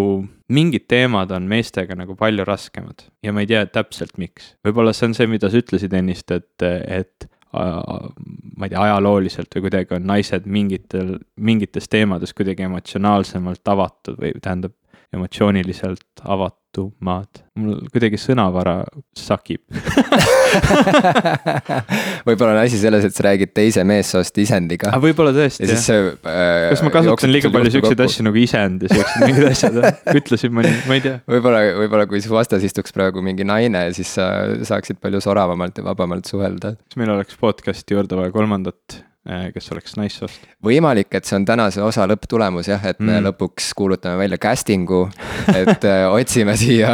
[0.53, 3.07] mingid teemad on meestega nagu palju raskemad.
[3.25, 4.53] Ja ma ei tea täpselt, miks.
[4.65, 9.67] võib-olla see on see, mida sa ütlesid ennist, et, et ma ei tea, ajalooliselt või
[9.67, 14.75] kuidagi on naised mingitel, mingites teemades kuidagi emotsionaalsemalt avatud või tähendab,
[15.15, 16.25] emotsiooniliselt
[16.75, 17.41] avatumad.
[17.55, 18.83] mul kuidagi sõnavara
[19.15, 19.61] sakib
[22.27, 24.91] võib-olla on asi selles, et sa räägid teise meessoost isendiga.
[24.91, 25.79] aga võib-olla tõesti, jah.
[26.27, 29.75] Äh, kas ma kasutan liiga palju siukseid asju nagu isend ja siuksed mingid asjad,
[30.15, 31.17] ütlesin ma nii, ma ei tea.
[31.31, 34.25] võib-olla, võib-olla kui su vastas istuks praegu mingi naine, siis sa
[34.67, 36.75] saaksid palju soravamalt ja vabamalt suhelda.
[36.75, 40.45] kas meil oleks podcast'i juurde vaja kolmandat Äh, kes oleks naissoost.
[40.65, 43.25] võimalik, et see on tänase osa lõpptulemus jah, et me mm.
[43.29, 45.05] lõpuks kuulutame välja casting'u,
[45.55, 46.93] et äh, otsime siia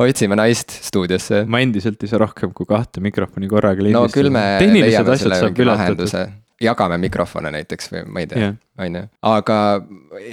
[0.00, 1.44] otsime naist stuudiosse.
[1.46, 4.08] ma endiselt ei saa rohkem kui kahte mikrofoni korraga lindistada.
[4.08, 6.28] no küll me leiame selle mingi lahenduse
[6.62, 8.48] jagame mikrofone näiteks või ma ei tea,
[8.82, 9.58] on ju, aga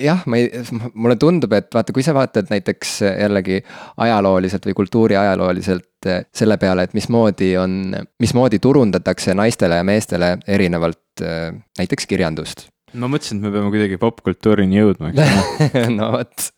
[0.01, 3.59] jah, ma ei, mulle tundub, et vaata, kui sa vaatad näiteks jällegi
[4.01, 11.23] ajalooliselt või kultuuriajalooliselt eh, selle peale, et mismoodi on, mismoodi turundatakse naistele ja meestele erinevalt
[11.25, 12.67] eh, näiteks kirjandust.
[12.93, 16.49] ma mõtlesin, et me peame kuidagi popkultuurini jõudma, eks ole no vot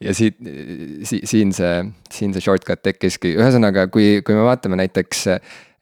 [0.00, 0.38] ja siit
[1.06, 1.74] si,, siin see,
[2.12, 5.26] siin see shortcut tekkiski, ühesõnaga, kui, kui me vaatame näiteks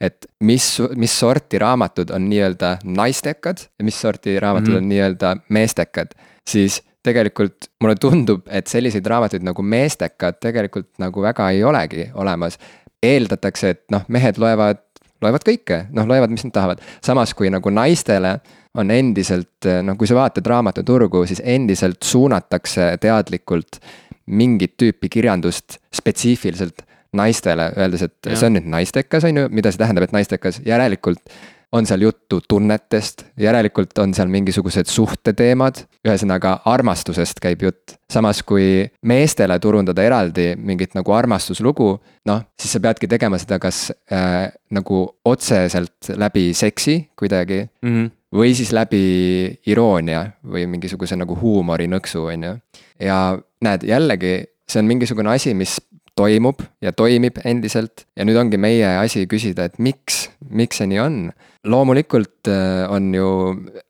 [0.01, 4.85] et mis, mis sorti raamatud on nii-öelda naistekad ja mis sorti raamatud mm -hmm.
[4.85, 6.15] on nii-öelda meestekad,
[6.49, 12.59] siis tegelikult mulle tundub, et selliseid raamatuid nagu meestekad tegelikult nagu väga ei olegi olemas.
[13.03, 14.83] Eeldatakse, et noh, mehed loevad,
[15.23, 18.39] loevad kõike, noh, loevad, mis nad tahavad, samas kui nagu naistele
[18.79, 23.81] on endiselt, noh, kui sa vaatad raamatuturgu, siis endiselt suunatakse teadlikult
[24.29, 26.85] mingit tüüpi kirjandust spetsiifiliselt
[27.17, 28.37] naistele, öeldes, et ja.
[28.37, 31.23] see on nüüd naistekas, on ju, mida see tähendab, et naistekas, järelikult
[31.73, 37.97] on seal juttu tunnetest, järelikult on seal mingisugused suhteteemad, ühesõnaga armastusest käib jutt.
[38.13, 41.91] samas kui meestele turundada eraldi mingit nagu armastuslugu,
[42.27, 47.89] noh, siis sa peadki tegema seda kas äh, nagu otseselt läbi seksi kuidagi mm.
[47.89, 52.57] -hmm või siis läbi iroonia või mingisuguse nagu huumorinõksu, on ju.
[53.01, 55.79] ja näed, jällegi, see on mingisugune asi, mis
[56.19, 61.01] toimub ja toimib endiselt ja nüüd ongi meie asi küsida, et miks, miks see nii
[61.03, 61.19] on.
[61.65, 63.29] Loomulikult äh, on ju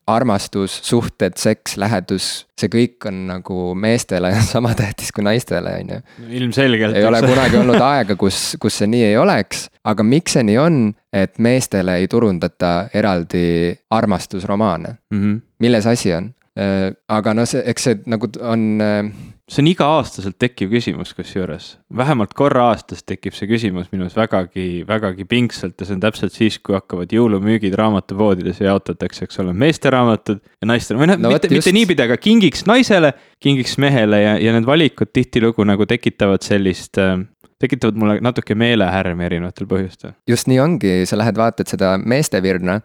[0.09, 2.29] armastus, suhted, seks, lähedus,
[2.59, 6.01] see kõik on nagu meestele sama tähtis kui naistele, on ju.
[6.41, 6.97] ilmselgelt.
[6.97, 10.59] ei ole kunagi olnud aega, kus, kus see nii ei oleks, aga miks see nii
[10.63, 10.81] on,
[11.13, 15.21] et meestele ei turundata eraldi armastusromaane mm?
[15.21, 15.41] -hmm.
[15.61, 16.33] milles asi on?
[16.59, 19.11] Äh, aga noh, see, eks see nagu on äh,
[19.49, 25.25] see on iga-aastaselt tekkiv küsimus, kusjuures vähemalt korra aastas tekib see küsimus minus vägagi, vägagi
[25.29, 30.43] pingsalt ja see on täpselt siis, kui hakkavad jõulumüügid raamatupoodides ja jaotatakse, eks ole, meesteraamatud
[30.45, 34.55] ja naistele, või noh no,, mitte, mitte niipidi, aga kingiks naisele, kingiks mehele ja, ja
[34.57, 37.17] need valikud tihtilugu nagu tekitavad sellist äh,
[37.63, 40.17] tekitavad mulle natuke meelehärmi erinevatel põhjustel.
[40.29, 42.81] just nii ongi, sa lähed vaatad seda meestevirna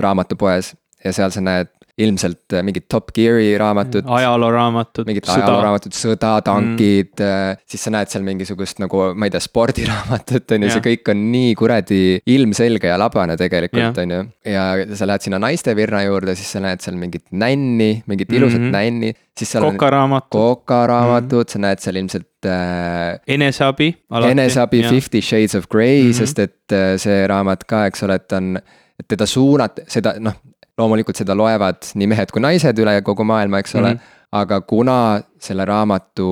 [0.00, 1.70] raamatupoes ja seal sa näed
[2.04, 4.06] ilmselt äh, mingid Top Gear'i raamatud.
[4.06, 5.06] ajalooraamatud.
[5.08, 10.56] mingid ajalooraamatud, sõda, tankid mm., siis sa näed seal mingisugust nagu, ma ei tea, spordiraamatut
[10.56, 12.02] on ju, see kõik on nii kuradi
[12.34, 14.22] ilmselge ja labane tegelikult, on ju.
[14.52, 18.68] ja sa lähed sinna naistevirna juurde, siis sa näed seal mingit nänni, mingit ilusat mm
[18.68, 18.76] -hmm.
[18.76, 20.30] nänni, siis seal kokaraamatud.
[20.36, 21.52] kokaraamatud mm, -hmm.
[21.52, 23.20] sa näed seal ilmselt äh,.
[23.26, 23.94] eneseabi.
[24.30, 26.12] eneseabi Fifty Shades of Grey mm, -hmm.
[26.12, 28.58] sest et äh, see raamat ka, eks ole, et on
[29.00, 30.36] et teda suunata, seda noh,
[30.80, 33.98] loomulikult seda loevad nii mehed kui naised üle kogu maailma, eks ole mm.
[33.98, 34.18] -hmm.
[34.40, 34.98] aga kuna
[35.40, 36.30] selle raamatu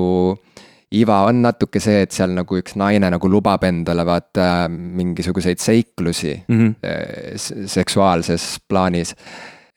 [0.97, 6.33] iva on natuke see, et seal nagu üks naine nagu lubab endale vaata mingisuguseid seiklusi
[6.47, 7.65] mm -hmm.
[7.65, 9.15] seksuaalses plaanis.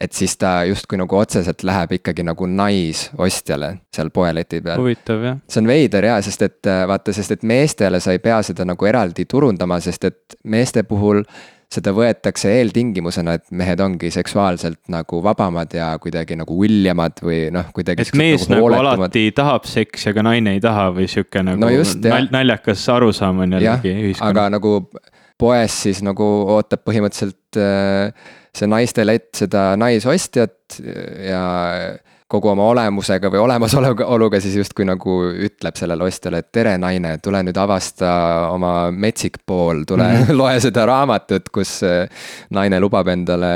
[0.02, 4.80] et siis ta justkui nagu otseselt läheb ikkagi nagu naisostjale seal poeleti peal.
[4.80, 5.36] huvitav jah.
[5.48, 8.86] see on veider jaa, sest et vaata, sest et meestele sa ei pea seda nagu
[8.86, 11.22] eraldi turundama, sest et meeste puhul
[11.72, 17.70] seda võetakse eeltingimusena, et mehed ongi seksuaalselt nagu vabamad ja kuidagi nagu uljamad või noh,
[17.74, 18.04] kuidagi.
[18.04, 21.72] et mees nagu, nagu alati tahab seksi, aga naine ei taha või sihuke nagu no
[21.72, 24.28] just, nal naljakas arusaam on jällegi ühiskonnas.
[24.28, 24.76] aga nagu
[25.40, 30.80] poes siis nagu ootab põhimõtteliselt äh, see naiste lett seda naisostjat
[31.24, 31.44] ja
[32.32, 35.16] kogu oma olemusega või olemasoluga siis justkui nagu
[35.46, 38.12] ütleb sellele ostjale, et tere, naine, tule nüüd avasta
[38.52, 40.38] oma metsik pool, tule mm -hmm.
[40.40, 42.08] loe seda raamatut, kus äh,
[42.50, 43.52] naine lubab endale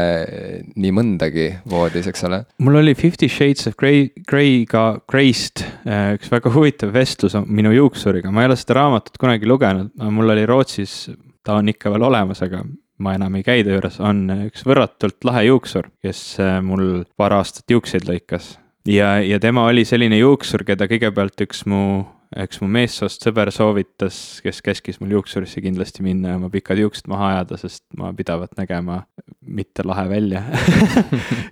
[0.74, 2.42] nii mõndagi voodis, eks ole.
[2.58, 8.30] mul oli Fifty Shades of Grey, Grey'ga, Grey'st äh, üks väga huvitav vestlus minu juuksuriga,
[8.30, 11.10] ma ei ole seda raamatut kunagi lugenud, mul oli Rootsis,
[11.44, 12.64] ta on ikka veel olemas, aga
[12.98, 16.22] ma enam ei käi ta juures, on üks võrratult lahe juuksur, kes
[16.64, 22.04] mul paar aastat juukseid lõikas ja, ja tema oli selline juuksur, keda kõigepealt üks mu
[22.34, 27.08] üks mu meessoost sõber soovitas, kes käskis mul juuksurisse kindlasti minna ja oma pikad juuksed
[27.10, 29.02] maha ajada, sest ma pidavat nägema
[29.46, 30.42] mitte lahe välja.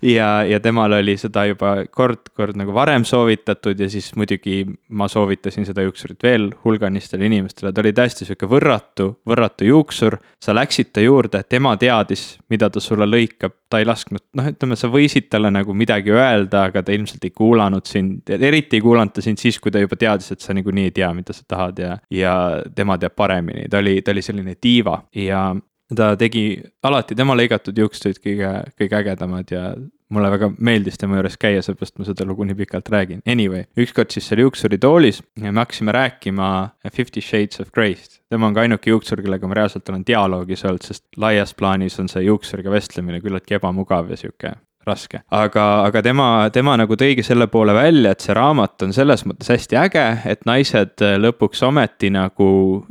[0.05, 5.07] Ja, ja temal oli seda juba kord, kord nagu varem soovitatud ja siis muidugi ma
[5.09, 10.19] soovitasin seda juuksurit veel hulganistele inimestele, ta oli täiesti sihuke võrratu, võrratu juuksur.
[10.45, 14.77] sa läksid ta juurde, tema teadis, mida ta sulle lõikab, ta ei lasknud, noh, ütleme,
[14.77, 19.15] sa võisid talle nagu midagi öelda, aga ta ilmselt ei kuulanud sind, eriti ei kuulanud
[19.17, 21.44] ta sind siis, kui ta juba teadis, et sa nagu niikuinii ei tea, mida sa
[21.48, 22.35] tahad ja, ja
[22.74, 25.55] tema teab paremini, ta oli, ta oli selline diiva ja
[25.94, 29.74] ta tegi alati tema lõigatud juuksed kõige, kõige ägedamad ja
[30.14, 33.22] mulle väga meeldis tema juures käia, seepärast ma seda lugu nii pikalt räägin.
[33.29, 36.50] Anyway, ükskord siis seal juuksuri toolis ja me hakkasime rääkima
[36.92, 38.20] Fifty Shades of Grey'st.
[38.31, 42.09] tema on ka ainuke juuksur, kellega ma reaalselt olen dialoogis olnud, sest laias plaanis on
[42.09, 44.55] see juuksuriga vestlemine küllaltki ebamugav ja sihuke
[44.87, 45.20] raske.
[45.31, 49.51] aga, aga tema, tema nagu tõigi selle poole välja, et see raamat on selles mõttes
[49.53, 52.49] hästi äge, et naised äh, lõpuks ometi nagu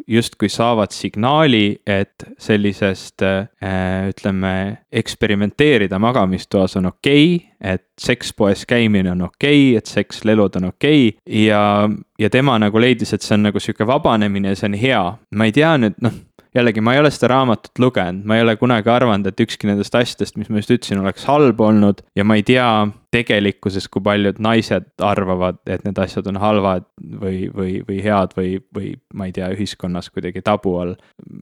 [0.08, 4.54] justkui saavad signaali, et sellisest äh, ütleme,
[4.94, 11.08] eksperimenteerida magamistoas on okei okay, et sekspoes käimine on okei okay,, et sekslelud on okei
[11.08, 11.46] okay.
[11.46, 15.04] ja, ja tema nagu leidis, et see on nagu sihuke vabanemine ja see on hea.
[15.36, 16.22] ma ei tea nüüd noh
[16.56, 19.96] jällegi, ma ei ole seda raamatut lugenud, ma ei ole kunagi arvanud, et ükski nendest
[19.98, 22.68] asjadest, mis ma just ütlesin, oleks halb olnud ja ma ei tea
[23.14, 26.88] tegelikkuses, kui paljud naised arvavad, et need asjad on halvad
[27.22, 30.96] või, või, või head või, või ma ei tea, ühiskonnas kuidagi tabu all.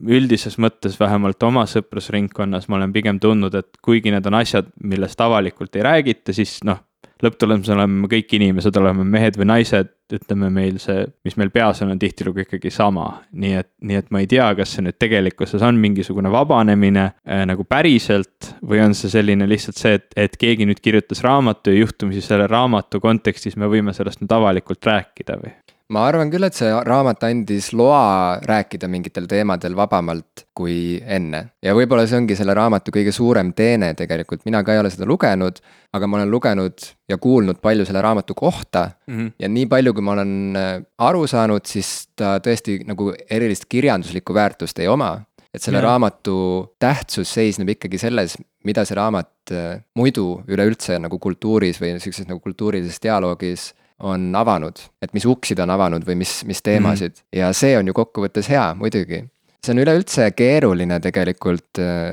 [0.04, 5.20] üldises mõttes vähemalt oma sõprusringkonnas ma olen pigem tundnud, et kuigi need on asjad, millest
[5.20, 6.84] avalikult ei räägita, siis noh
[7.22, 11.92] lõpptulemusena oleme kõik inimesed, oleme mehed või naised, ütleme meil see, mis meil peas on,
[11.94, 13.06] on tihtilugu ikkagi sama.
[13.32, 17.44] nii et, nii et ma ei tea, kas see nüüd tegelikkuses on mingisugune vabanemine äh,
[17.48, 21.84] nagu päriselt või on see selline lihtsalt see, et, et keegi nüüd kirjutas raamatu ja
[21.84, 25.54] juhtumisi selle raamatu kontekstis me võime sellest nüüd avalikult rääkida või?
[25.92, 31.42] Ma arvan küll, et see raamat andis loa rääkida mingitel teemadel vabamalt kui enne.
[31.62, 35.08] ja võib-olla see ongi selle raamatu kõige suurem teene tegelikult, mina ka ei ole seda
[35.08, 35.60] lugenud,
[35.92, 39.18] aga ma olen lugenud ja kuulnud palju selle raamatu kohta mm.
[39.18, 39.32] -hmm.
[39.38, 44.34] ja nii palju, kui ma olen äh, aru saanud, siis ta tõesti nagu erilist kirjanduslikku
[44.34, 45.18] väärtust ei oma
[45.52, 45.84] et selle ja.
[45.84, 52.30] raamatu tähtsus seisneb ikkagi selles, mida see raamat äh, muidu üleüldse nagu kultuuris või sihukeses
[52.30, 57.16] nagu kultuurilises dialoogis on avanud, et mis uksi ta on avanud või mis, mis teemasid.
[57.18, 59.22] Mm ja see on ju kokkuvõttes hea, muidugi.
[59.62, 62.12] see on üleüldse keeruline tegelikult äh,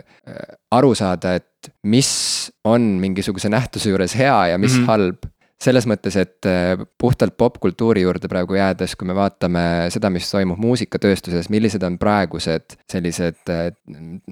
[0.71, 2.11] aru saada, et mis
[2.63, 5.29] on mingisuguse nähtuse juures hea ja mis mm halb.
[5.59, 10.61] Selles mõttes, et äh, puhtalt popkultuuri juurde praegu jäädes, kui me vaatame seda, mis toimub
[10.63, 13.65] muusikatööstuses, millised on praegused sellised äh,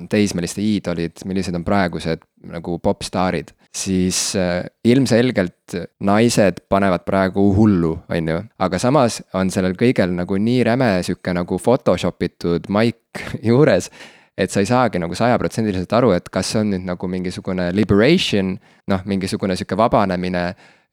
[0.08, 5.76] teismeliste iidolid, millised on praegused nagu popstaarid, siis äh, ilmselgelt
[6.08, 8.42] naised panevad praegu hullu, on ju.
[8.60, 13.92] aga samas on sellel kõigel nagu nii räme sihuke nagu Photoshop itud maik juures
[14.38, 18.54] et sa ei saagi nagu sajaprotsendiliselt aru, et kas see on nüüd nagu mingisugune liberation,
[18.92, 20.44] noh, mingisugune sihuke vabanemine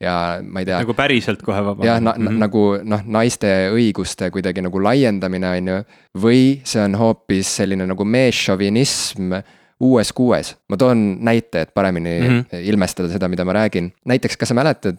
[0.01, 0.79] ja ma ei tea.
[0.81, 1.85] nagu päriselt kohe vaba.
[1.85, 2.39] jah, na- mm -hmm.
[2.39, 5.85] nagu noh, naiste õiguste kuidagi nagu laiendamine, on ju.
[6.19, 9.33] või see on hoopis selline nagu meesšovinism
[9.81, 10.55] uues kuues.
[10.69, 12.65] ma toon näite, et paremini mm -hmm.
[12.71, 13.93] ilmestada seda, mida ma räägin.
[14.05, 14.99] näiteks, kas sa mäletad,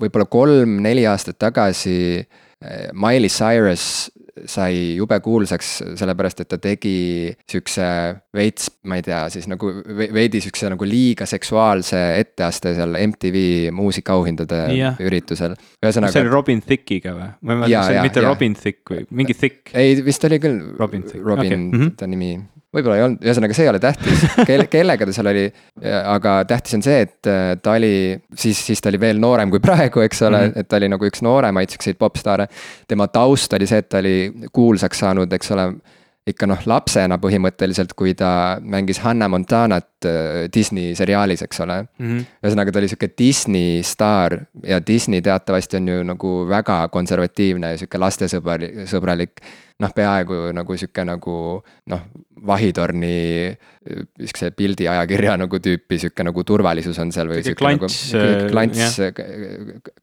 [0.00, 4.10] võib-olla kolm-neli aastat tagasi eh, Miley Cyrus
[4.46, 7.86] sai jube kuulsaks, sellepärast et ta tegi siukse
[8.34, 9.70] veits, ma ei tea, siis nagu
[10.14, 15.00] veidi siukse nagu liiga seksuaalse etteaste seal MTV muusikaauhindade yeah.
[15.02, 15.56] üritusel.
[15.82, 16.14] ühesõnaga.
[16.14, 17.30] see oli Robin Thicke'iga või?
[17.40, 18.28] ma ei mäleta, see oli mitte ja.
[18.28, 19.74] Robin Thicke või mingi Thicke?
[19.74, 21.80] ei, vist oli küll Robin, Robin okay.
[21.80, 21.96] -hmm.
[21.98, 22.36] ta nimi
[22.74, 25.44] võib-olla ei olnud, ühesõnaga see ei ole tähtis, kelle, kellega ta seal oli.
[25.98, 27.92] aga tähtis on see, et äh, ta oli,
[28.36, 30.60] siis, siis ta oli veel noorem kui praegu, eks ole mm, -hmm.
[30.60, 32.48] et ta oli nagu üks nooremaid siukseid popstaare.
[32.88, 35.72] tema taust oli see, et ta oli kuulsaks saanud, eks ole
[36.28, 42.06] ikka noh, lapsena põhimõtteliselt, kui ta mängis Hannah Montanat äh, Disney seriaalis, eks ole mm.
[42.06, 42.26] -hmm.
[42.44, 47.78] ühesõnaga, ta oli sihuke Disney staar ja Disney teatavasti on ju nagu väga konservatiivne ja
[47.80, 49.42] sihuke lastesõbralik, sõbralik
[49.78, 51.36] noh, peaaegu nagu sihuke nagu
[51.86, 52.00] noh,
[52.46, 53.16] Vahitorni
[53.88, 57.42] sihukese pildiajakirja nagu tüüpi sihuke nagu turvalisus on seal või.
[57.56, 58.48] klants nagu,.
[58.50, 58.98] klants,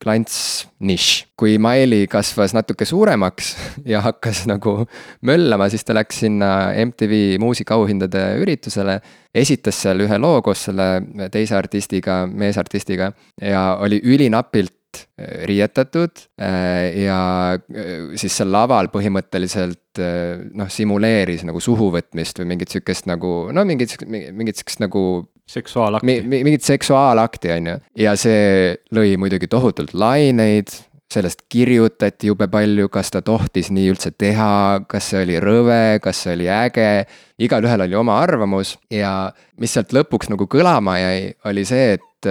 [0.02, 0.38] klants
[0.80, 1.26] nišš.
[1.38, 3.54] kui Miley kasvas natuke suuremaks
[3.94, 4.86] ja hakkas nagu
[5.22, 9.00] möllama, siis ta läks sinna MTV muusikaauhindade üritusele.
[9.36, 14.74] esitas seal ühe loo koos selle teise artistiga, meesartistiga ja oli ülinapilt
[15.16, 17.20] Äh, riietatud äh, ja
[17.56, 23.94] äh, siis seal laval põhimõtteliselt noh, simuleeris nagu suhuvõtmist või mingit sihukest nagu no mingit,
[24.04, 25.04] mingit sihukest nagu.
[25.48, 26.42] seksuaalakti mi,.
[26.44, 30.74] mingit seksuaalakti, on ju, ja see lõi muidugi tohutult laineid
[31.14, 36.24] sellest kirjutati jube palju, kas ta tohtis nii üldse teha, kas see oli rõve, kas
[36.26, 37.06] see oli äge.
[37.38, 42.30] igalühel oli oma arvamus ja mis sealt lõpuks nagu kõlama jäi, oli see, et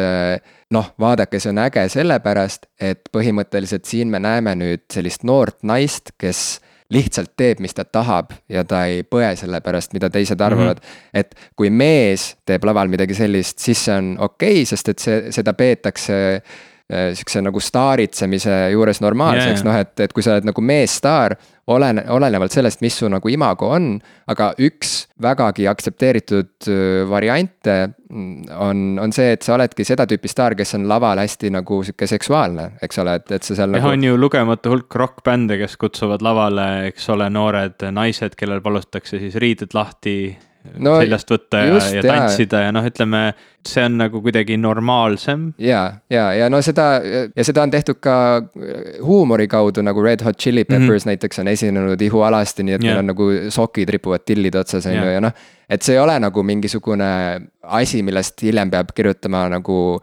[0.75, 6.15] noh, vaadake, see on äge sellepärast, et põhimõtteliselt siin me näeme nüüd sellist noort naist,
[6.19, 6.61] kes
[6.95, 10.47] lihtsalt teeb, mis ta tahab ja ta ei põe selle pärast, mida teised mhm.
[10.47, 10.91] arvavad mm.
[10.91, 11.21] -hmm.
[11.21, 15.21] et kui mees teeb laval midagi sellist, siis see on okei okay,, sest et see,
[15.33, 16.43] seda peetakse
[16.93, 21.33] sihukese nagu staaritsemise juures normaalseks yeah., noh et, et kui sa oled nagu meesstaar,
[21.73, 23.95] olen, olenevalt sellest, mis su nagu imago on,
[24.29, 30.29] aga üks vägagi aktsepteeritud äh, variante mm, on, on see, et sa oledki seda tüüpi
[30.29, 33.89] staar, kes on laval hästi nagu sihuke seksuaalne, eks ole, et, et sa seal nagu.
[33.89, 39.41] on ju lugematu hulk rokkbände, kes kutsuvad lavale, eks ole, noored naised, kellel palutakse siis
[39.41, 40.35] riided lahti
[40.79, 43.21] no, seljast võtta ja, ja tantsida ja, ja noh, ütleme,
[43.67, 45.47] see on nagu kuidagi normaalsem.
[45.61, 48.17] ja, ja, ja no seda ja seda on tehtud ka
[49.05, 51.13] huumori kaudu nagu Red Hot Chili Peppers mm -hmm.
[51.13, 52.95] näiteks on esinenud ihualasti, nii et yeah.
[52.95, 55.33] meil on nagu sokid ripuvad tillid otsas, on ju, ja noh.
[55.69, 60.01] et see ei ole nagu mingisugune asi, millest hiljem peab kirjutama nagu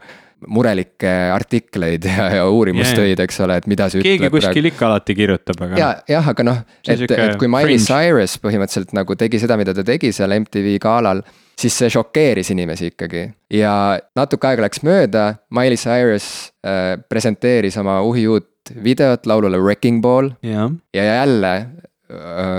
[0.48, 4.36] murelikke artikleid ja, ja uurimustöid eks ole, et mida see keegi ütleb.
[4.38, 5.78] keegi kuskil ikka alati kirjutab, aga.
[5.80, 9.84] ja, jah, aga noh, et, et kui Miley Cyrus põhimõtteliselt nagu tegi seda, mida ta
[9.86, 11.22] tegi seal MTV galal
[11.58, 13.74] siis see šokeeris inimesi ikkagi ja
[14.18, 16.26] natuke aega läks mööda, Miley Cyrus
[16.66, 18.48] äh, presenteeris oma uhi uut
[18.82, 20.30] videot laulule Wrecking Ball.
[20.42, 21.54] ja jälle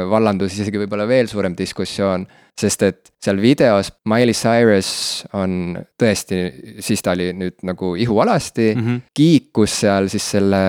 [0.09, 4.89] vallandus isegi võib-olla veel suurem diskussioon sest et seal videos Miley Cyrus
[5.37, 6.39] on tõesti,
[6.85, 8.99] siis ta oli nüüd nagu ihualasti mm, -hmm.
[9.17, 10.59] kiikus seal siis selle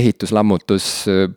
[0.00, 0.86] ehituslammutus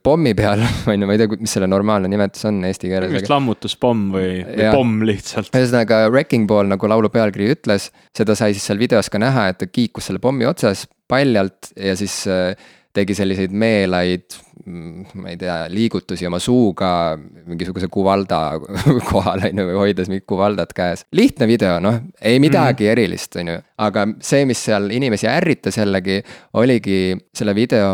[0.03, 3.11] pommi peal, on ju, ma ei tea, mis selle normaalne nimetus on eesti keeles.
[3.11, 5.51] vist lammutuspomm või, või pomm lihtsalt.
[5.51, 9.59] ühesõnaga Wrecking Ball, nagu laulu pealkiri ütles, seda sai siis seal videos ka näha, et
[9.59, 12.55] ta kiikus selle pommi otsas paljalt ja siis äh,
[12.95, 18.39] tegi selliseid meelaid, mm, ma ei tea, liigutusi oma suuga mingisuguse kuvalda
[19.09, 21.05] kohal, on ju, või hoides mingit kuvaldat käes.
[21.15, 22.93] lihtne video, noh, ei midagi mm.
[22.95, 23.57] erilist, on ju.
[23.85, 26.21] aga see, mis seal inimesi ärritas jällegi,
[26.61, 26.99] oligi
[27.35, 27.91] selle video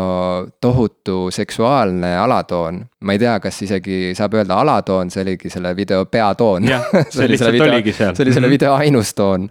[0.62, 2.80] tohutu seksuaalne alatoon.
[3.02, 6.70] ma ei tea, kas isegi saab öelda alatoon, see oligi selle video peatoon.
[6.70, 8.16] jah, see lihtsalt oligi seal.
[8.16, 8.58] see oli selle mhm.
[8.58, 9.50] video ainus toon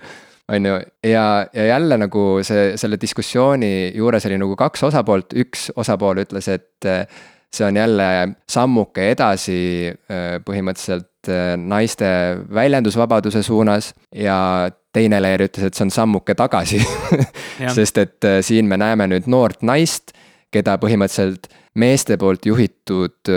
[0.55, 5.69] on ju, ja, ja jälle nagu see, selle diskussiooni juures oli nagu kaks osapoolt, üks
[5.75, 7.05] osapool ütles, et äh,
[7.51, 8.07] see on jälle
[8.49, 9.61] sammuke edasi
[9.91, 12.11] äh, põhimõtteliselt äh, naiste
[12.53, 13.93] väljendusvabaduse suunas.
[14.15, 16.81] Ja teine leer ütles, et see on sammuke tagasi.
[17.77, 20.11] Sest et siin me näeme nüüd noort naist,
[20.51, 21.47] keda põhimõtteliselt
[21.79, 23.29] meeste poolt juhitud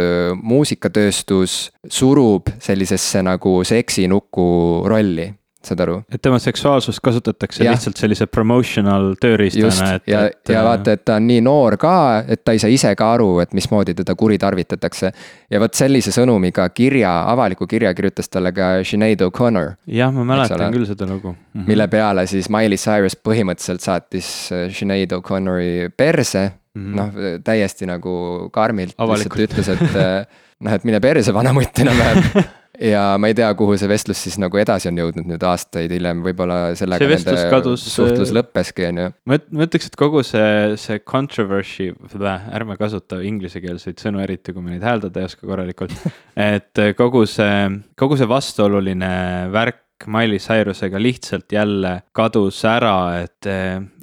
[0.42, 4.48] muusikatööstus surub sellisesse nagu seksinuku
[4.90, 5.28] rolli
[5.68, 5.96] saad aru?
[6.12, 7.74] et tema seksuaalsust kasutatakse ja.
[7.74, 10.08] lihtsalt sellise promotional tööriistana, et.
[10.10, 11.94] ja, ja äh, vaata, et ta on nii noor ka,
[12.28, 15.12] et ta ei saa ise ka aru, et mismoodi teda kuritarvitatakse.
[15.50, 19.74] ja vot sellise sõnumiga kirja, avaliku kirja kirjutas talle ka Sinead O'Connor.
[19.86, 21.38] jah, ma mäletan küll seda lugu mm.
[21.60, 21.66] -hmm.
[21.68, 27.86] mille peale siis Miley Cyrus põhimõtteliselt saatis äh, Sinead O'Connori perse mm -hmm., noh täiesti
[27.86, 30.26] nagu karmilt lihtsalt ütles, et äh,
[30.60, 32.44] noh, et mine perse, vanamutt enam-vähem
[32.92, 36.22] ja ma ei tea, kuhu see vestlus siis nagu edasi on jõudnud nüüd aastaid hiljem,
[36.24, 39.12] võib-olla sellega nende kadus, suhtlus lõppeski, on ju.
[39.30, 41.90] ma, ma ütleks, et kogu see, see controversy,
[42.24, 45.94] ärme kasuta inglisekeelseid sõnu, eriti kui me neid hääldada ei oska korralikult.
[46.50, 49.14] et kogu see, kogu see vastuoluline
[49.54, 53.46] värk Miley Cyrusega lihtsalt jälle kadus ära, et,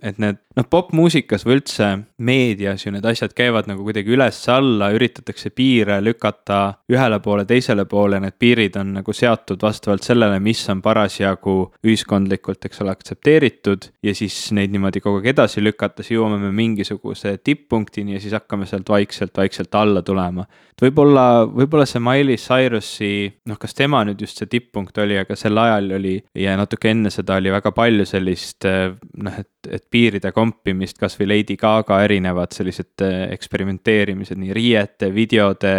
[0.02, 1.88] et need noh, popmuusikas või üldse
[2.26, 6.62] meedias ju need asjad käivad nagu kuidagi üles-alla, üritatakse piire lükata
[6.92, 11.56] ühele poole, teisele poole, need piirid on nagu seatud vastavalt sellele, mis on parasjagu
[11.86, 13.92] ühiskondlikult, eks ole, aktsepteeritud.
[14.04, 18.36] ja siis neid niimoodi kogu aeg edasi lükata, siis jõuame me mingisuguse tipppunktini ja siis
[18.36, 20.48] hakkame sealt vaikselt-vaikselt alla tulema.
[20.72, 23.14] et võib-olla, võib-olla see Miley Cyrusi,
[23.48, 27.12] noh, kas tema nüüd just see tipppunkt oli, aga sel ajal oli ja natuke enne
[27.14, 33.04] seda oli väga palju sellist noh, et, et piiride kompimist, kasvõi Lady Gaga erinevad sellised
[33.06, 35.76] äh, eksperimenteerimised nii riiete, videode,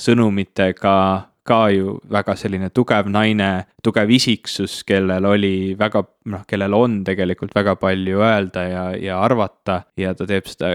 [0.00, 0.96] sõnumitega
[1.46, 3.50] ka ju väga selline tugev naine,
[3.84, 9.84] tugev isiksus, kellel oli väga, noh, kellel on tegelikult väga palju öelda ja, ja arvata
[9.96, 10.74] ja ta teeb seda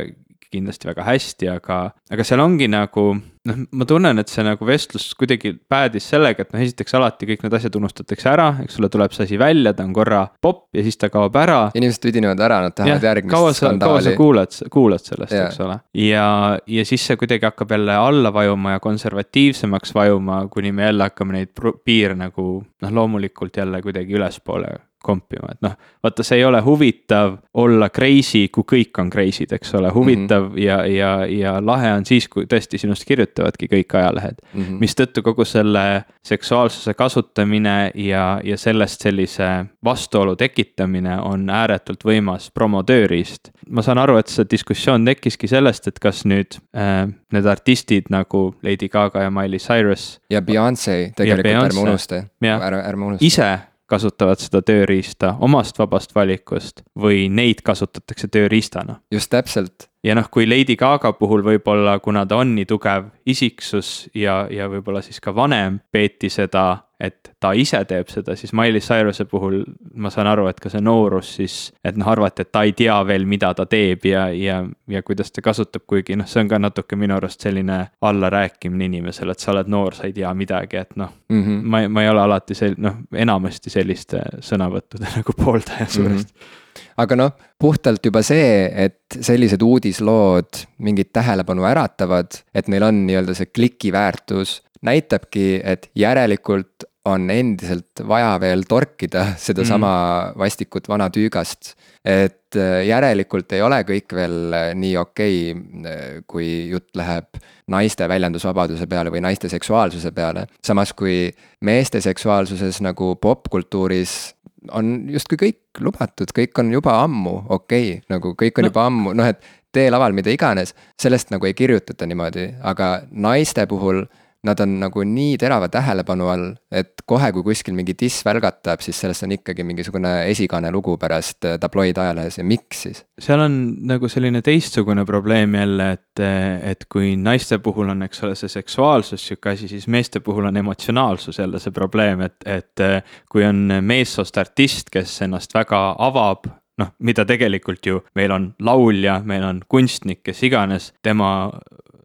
[0.51, 3.05] kindlasti väga hästi, aga, aga seal ongi nagu
[3.47, 7.45] noh, ma tunnen, et see nagu vestlus kuidagi päädis sellega, et noh, esiteks alati kõik
[7.45, 10.83] need asjad unustatakse ära, eks ole, tuleb see asi välja, ta on korra popp ja
[10.85, 11.61] siis ta kaob ära.
[11.77, 15.79] inimesed tüdinevad ära, nad tahavad järgmist kaua sa, kaua sa kuulad, kuulad sellest, eks ole.
[16.03, 16.27] ja,
[16.67, 21.39] ja siis see kuidagi hakkab jälle alla vajuma ja konservatiivsemaks vajuma, kuni me jälle hakkame
[21.39, 25.73] neid piire nagu noh, loomulikult jälle kuidagi ülespoole kompima, et noh,
[26.03, 30.53] vaata, see ei ole huvitav olla crazy, kui kõik on crazy'd, eks ole, huvitav mm
[30.53, 30.61] -hmm.
[30.61, 34.79] ja, ja, ja lahe on siis, kui tõesti sinust kirjutavadki kõik ajalehed mm -hmm..
[34.79, 43.49] mistõttu kogu selle seksuaalsuse kasutamine ja, ja sellest sellise vastuolu tekitamine on ääretult võimas promotööriist.
[43.69, 48.55] ma saan aru, et see diskussioon tekkiski sellest, et kas nüüd äh, need artistid nagu
[48.63, 50.21] Lady Gaga ja Miley Cyrus.
[50.29, 53.25] ja Beyonce tegelikult, ärme unusta, ärme, ärme unusta.
[53.25, 59.01] ise kasutavad seda tööriista omast vabast valikust või neid kasutatakse tööriistana.
[59.11, 59.89] just täpselt.
[60.03, 64.69] ja noh, kui Lady Gaga puhul võib-olla, kuna ta on nii tugev isiksus ja, ja
[64.71, 69.61] võib-olla siis ka vanem, peeti seda et ta ise teeb seda, siis Miley Cyrus'e puhul
[69.95, 72.99] ma saan aru, et ka see noorus siis, et noh, arvati, et ta ei tea
[73.07, 76.61] veel, mida ta teeb ja, ja, ja kuidas ta kasutab, kuigi noh, see on ka
[76.61, 80.95] natuke minu arust selline allarääkimine inimesele, et sa oled noor, sa ei tea midagi, et
[80.95, 81.61] noh mm, -hmm.
[81.63, 86.41] ma, ma ei ole alati sel-, noh, enamasti selliste sõnavõttude nagu pooldaja suuresti mm.
[86.41, 86.59] -hmm
[86.97, 93.35] aga noh, puhtalt juba see, et sellised uudislood mingit tähelepanu äratavad, et neil on nii-öelda
[93.37, 100.39] see klikiväärtus, näitabki, et järelikult on endiselt vaja veel torkida sedasama mm.
[100.39, 101.73] vastikut vana tüügast.
[102.05, 107.41] et äh, järelikult ei ole kõik veel äh, nii okei okay,, äh, kui jutt läheb
[107.71, 110.45] naiste väljendusvabaduse peale või naiste seksuaalsuse peale.
[110.65, 111.31] samas kui
[111.61, 114.35] meeste seksuaalsuses nagu popkultuuris
[114.71, 118.73] on justkui kõik lubatud, kõik on juba ammu okei okay,, nagu kõik on no.
[118.73, 119.41] juba ammu, noh et
[119.71, 124.03] teelaval, mida iganes, sellest nagu ei kirjutata niimoodi, aga naiste puhul
[124.47, 128.97] nad on nagu nii terava tähelepanu all, et kohe, kui kuskil mingi diss välgatab, siis
[129.03, 133.03] sellest on ikkagi mingisugune esikaane lugu pärast äh, tabloidajalehes ja miks siis?
[133.21, 133.57] seal on
[133.89, 136.23] nagu selline teistsugune probleem jälle, et,
[136.71, 140.57] et kui naiste puhul on, eks ole, see seksuaalsus sihuke asi, siis meeste puhul on
[140.57, 142.87] emotsionaalsus jälle see probleem, et, et
[143.29, 146.49] kui on meessoost artist, kes ennast väga avab
[146.81, 151.51] noh, mida tegelikult ju meil on laulja, meil on kunstnik, kes iganes, tema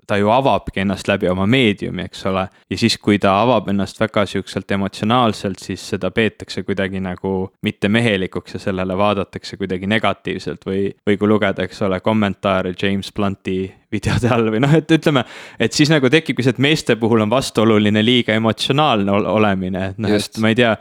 [0.06, 2.46] ta ju avabki ennast läbi oma meediumi, eks ole.
[2.70, 8.54] ja siis, kui ta avab ennast väga siukselt emotsionaalselt, siis seda peetakse kuidagi nagu mittemehelikuks
[8.56, 10.66] ja sellele vaadatakse kuidagi negatiivselt.
[10.66, 13.60] Või, või kui lugeda, eks ole, kommentaare James Blunti
[13.92, 15.24] videode all või noh, et ütleme,
[15.58, 20.14] et siis nagu tekibki see, et meeste puhul on vastuoluline liiga emotsionaalne olemine, et noh,
[20.16, 20.74] et ma ei tea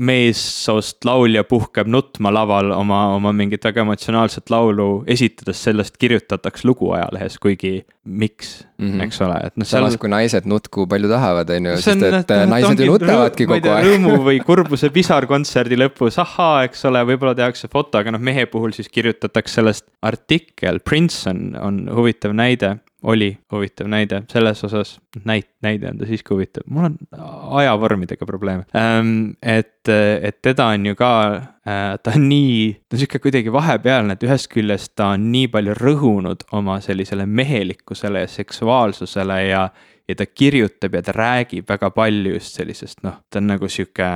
[0.00, 6.88] meessoost laulja puhkeb nutma laval oma, oma mingit väga emotsionaalset laulu esitades, sellest kirjutatakse lugu
[6.96, 9.02] ajalehes, kuigi miks mm, -hmm.
[9.04, 9.68] eks ole, et noh.
[9.68, 10.00] samas seal...
[10.00, 13.88] kui naised nutku palju tahavad, on ju, sest et no, naised ju nutavadki kogu aeg.
[13.90, 18.48] rõõmu või kurbuse pisar kontserdi lõpus, ahhaa, eks ole, võib-olla tehakse foto, aga noh, mehe
[18.48, 24.98] puhul siis kirjutatakse sellest artikkel, Prince on, on huvitav näide oli huvitav näide selles osas,
[25.24, 26.98] näit-, näide on ta siiski huvitav, mul on
[27.60, 29.32] ajavormidega probleeme ähm,.
[29.42, 29.88] et,
[30.22, 34.26] et teda on ju ka äh,, ta on nii, ta on sihuke kuidagi vahepealne, et
[34.28, 39.64] ühest küljest ta on nii palju rõhunud oma sellisele mehelikkusele ja seksuaalsusele ja.
[40.08, 44.12] ja ta kirjutab ja ta räägib väga palju just sellisest noh, ta on nagu sihuke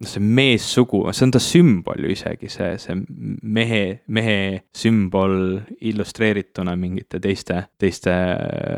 [0.00, 2.96] noh, see meessugu, see on ta sümbol ju isegi, see, see
[3.42, 4.38] mehe, mehe
[4.76, 5.36] sümbol
[5.84, 8.14] illustreerituna mingite teiste, teiste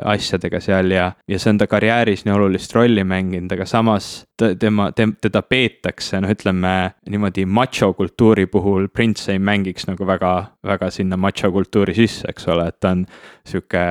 [0.05, 4.91] asjadega seal ja, ja see on ta karjääris nii olulist rolli mänginud, aga samas tema
[4.97, 6.75] tem,, teda peetakse, noh, ütleme
[7.09, 10.35] niimoodi macho kultuuri puhul Prince ei mängiks nagu väga,
[10.67, 13.05] väga sinna macho kultuuri sisse, eks ole, et ta on
[13.47, 13.85] sihuke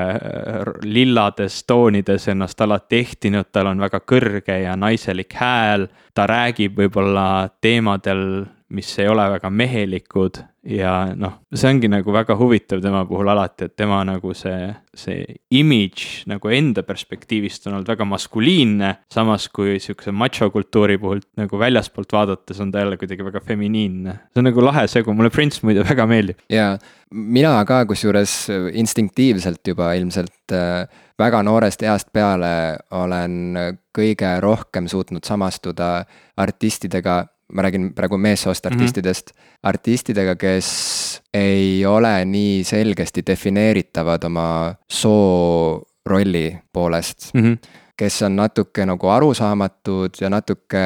[0.83, 7.49] lillades toonides ennast alati ehtinud, tal on väga kõrge ja naiselik hääl ta räägib võib-olla
[7.61, 8.45] teemadel,
[8.75, 13.67] mis ei ole väga mehelikud ja noh, see ongi nagu väga huvitav tema puhul alati,
[13.67, 18.91] et tema nagu see, see image nagu enda perspektiivist on olnud väga maskuliinne.
[19.11, 24.17] samas kui sihukese macho kultuuri puhul nagu väljaspoolt vaadates on ta jälle kuidagi väga feminiinne.
[24.33, 26.41] see on nagu lahe segu, mulle Prince muide väga meeldib.
[26.49, 26.77] ja
[27.11, 30.87] mina ka kusjuures instinktiivselt juba ilmselt äh,
[31.19, 33.55] väga noorest east peale olen
[33.95, 36.05] kõige rohkem suutnud samastuda
[36.41, 37.23] artistidega
[37.53, 38.73] ma räägin praegu meessoost mhm.
[38.73, 39.59] artistidest mm, -hmm.
[39.63, 47.41] artistidega, kes ei ole nii selgesti defineeritavad oma soo rolli poolest mm.
[47.41, 50.83] -hmm kes on natuke nagu arusaamatud ja natuke,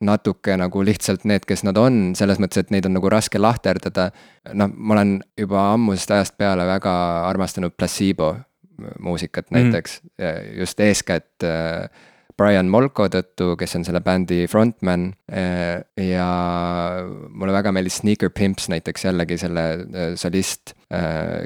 [0.00, 4.10] natuke nagu lihtsalt need, kes nad on, selles mõttes, et neid on nagu raske lahterdada.
[4.52, 6.94] noh, ma olen juba ammusest ajast peale väga
[7.28, 8.36] armastanud Placebo
[8.98, 9.60] muusikat mhm.
[9.60, 11.90] näiteks mm, just eeskätt äh,
[12.40, 15.10] Brian Molko tõttu, kes on selle bändi frontman.
[15.28, 16.28] Eh, ja
[17.28, 20.72] mulle väga meeldis Sneaker Pimps näiteks jällegi selle eh, solist,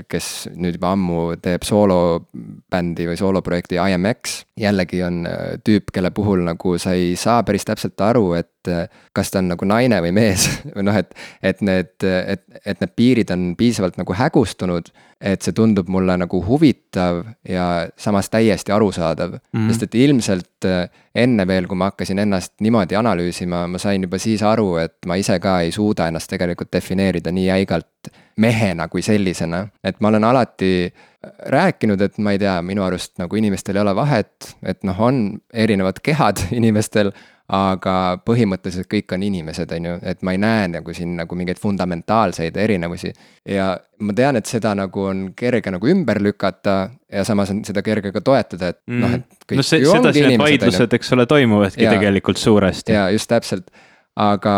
[0.09, 0.27] kes
[0.57, 4.39] nüüd juba ammu teeb soolobändi või sooloprojekti IMX.
[4.57, 5.19] jällegi on
[5.67, 8.71] tüüp, kelle puhul nagu sa ei saa päris täpselt aru, et
[9.13, 12.97] kas ta on nagu naine või mees või noh, et, et need, et, et need
[12.97, 14.89] piirid on piisavalt nagu hägustunud
[15.25, 19.41] et see tundub mulle nagu huvitav ja samas täiesti arusaadav mm.
[19.53, 19.69] -hmm.
[19.71, 24.19] sest et ilmselt äh, enne veel, kui ma hakkasin ennast niimoodi analüüsima, ma sain juba
[24.19, 28.11] siis aru, et ma ise ka ei suuda ennast tegelikult defineerida nii jäigalt
[28.43, 29.69] mehena kui sellisena.
[29.85, 30.93] et ma olen alati
[31.47, 35.39] rääkinud, et ma ei tea, minu arust nagu inimestel ei ole vahet, et noh, on
[35.53, 37.13] erinevad kehad inimestel
[37.53, 37.95] aga
[38.25, 42.57] põhimõtteliselt kõik on inimesed, on ju, et ma ei näe nagu siin nagu mingeid fundamentaalseid
[42.57, 43.13] erinevusi.
[43.49, 47.83] ja ma tean, et seda nagu on kerge nagu ümber lükata ja samas on seda
[47.83, 49.01] kerge ka toetada, et mm.
[49.01, 50.41] noh, et kõik no see, ongi inimesed.
[50.43, 52.93] vaidlused, eks ole, toimuvadki ja, tegelikult suuresti.
[52.97, 53.71] ja just täpselt,
[54.17, 54.57] aga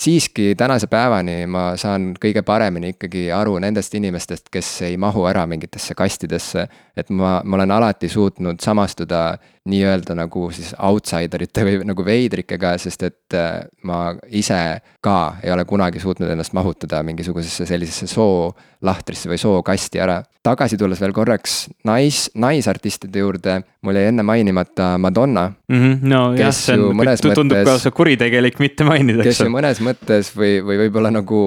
[0.00, 5.46] siiski tänase päevani ma saan kõige paremini ikkagi aru nendest inimestest, kes ei mahu ära
[5.46, 6.66] mingitesse kastidesse.
[6.96, 13.02] et ma, ma olen alati suutnud samastuda nii-öelda nagu siis outsiderite või nagu veidrikega, sest
[13.08, 14.60] et äh, ma ise
[15.04, 20.22] ka ei ole kunagi suutnud ennast mahutada mingisugusesse sellisesse soolahtrisse või sookasti ära.
[20.46, 25.76] tagasi tulles veel korraks nais, naisartistide juurde, mul jäi enne mainimata Madonna mm.
[25.76, 27.04] -hmm, no jah, see on,
[27.34, 31.40] tundub mõttes, ka kuritegelik mitte mainida, eks kes ju mõnes mõttes või, või võib-olla nagu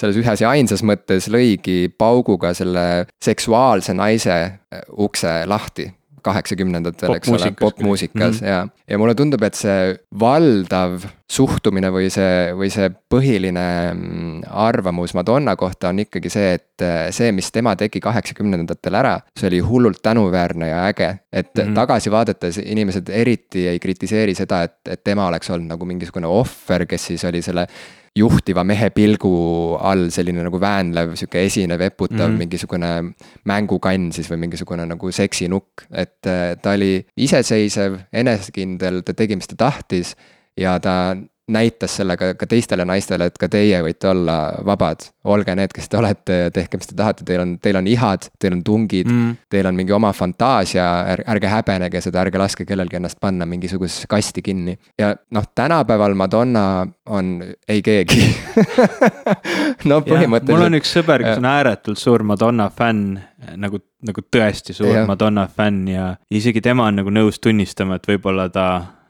[0.00, 4.38] selles ühes ja ainsas mõttes lõigi pauguga selle seksuaalse naise
[4.98, 5.92] ukse lahti
[6.24, 8.48] kaheksakümnendatel, eks ole, popmuusikas mm -hmm.
[8.48, 15.14] ja, ja mulle tundub, et see valdav suhtumine või see, või see põhiline mm, arvamus
[15.14, 19.60] Madonna kohta on ikkagi see, et äh, see, mis tema tegi kaheksakümnendatel ära, see oli
[19.64, 21.10] hullult tänuväärne ja äge.
[21.32, 21.74] et mm -hmm.
[21.74, 26.86] tagasi vaadates inimesed eriti ei kritiseeri seda, et, et tema oleks olnud nagu mingisugune ohver,
[26.86, 27.66] kes siis oli selle
[28.14, 29.30] juhtiva mehe pilgu
[29.82, 32.38] all selline nagu väänlev, sihuke esinev, eputav mm -hmm.
[32.38, 32.90] mingisugune
[33.44, 35.86] mängukann siis või mingisugune nagu seksinukk.
[35.90, 40.16] et äh, ta oli iseseisev, enesekindel, ta tegi, mis ta tahtis
[40.56, 41.16] ja ta
[41.48, 45.10] näitas sellega ka teistele naistele, et ka teie võite olla vabad.
[45.24, 48.56] olge need, kes te olete, tehke, mis te tahate, teil on, teil on ihad, teil
[48.56, 50.84] on tungid mm., teil on mingi oma fantaasia,
[51.28, 54.78] ärge häbenege seda, ärge laske kellelgi ennast panna mingisugusesse kasti kinni.
[54.98, 58.24] ja noh, tänapäeval Madonna on ei keegi
[59.90, 60.52] no põhimõtteliselt.
[60.56, 63.18] mul on üks sõber, kes on ääretult suur Madonna fänn,
[63.60, 65.06] nagu, nagu tõesti suur ja.
[65.08, 68.68] Madonna fänn ja isegi tema on nagu nõus tunnistama, et võib-olla ta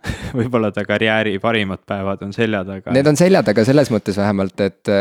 [0.39, 2.95] võib-olla ta karjääri parimad päevad on selja taga.
[2.97, 4.93] Need on selja taga selles mõttes vähemalt, et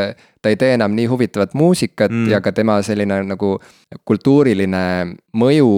[0.44, 2.28] ta ei tee enam nii huvitavat muusikat mm.
[2.34, 3.54] ja ka tema selline nagu
[4.04, 4.84] kultuuriline
[5.40, 5.70] mõju,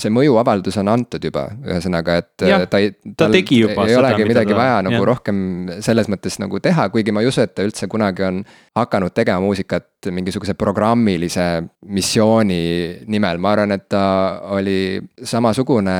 [0.00, 2.90] see mõjuavaldus on antud juba, ühesõnaga, et ja, ta ei.
[3.16, 3.94] ta tegi juba ei seda.
[3.94, 5.06] ei olegi midagi ta, vaja nagu ja.
[5.12, 5.38] rohkem
[5.84, 8.42] selles mõttes nagu teha, kuigi ma ei usu, et ta üldse kunagi on
[8.78, 11.46] hakanud tegema muusikat mingisuguse programmilise
[11.94, 12.60] missiooni
[13.10, 14.02] nimel, ma arvan, et ta
[14.58, 15.98] oli samasugune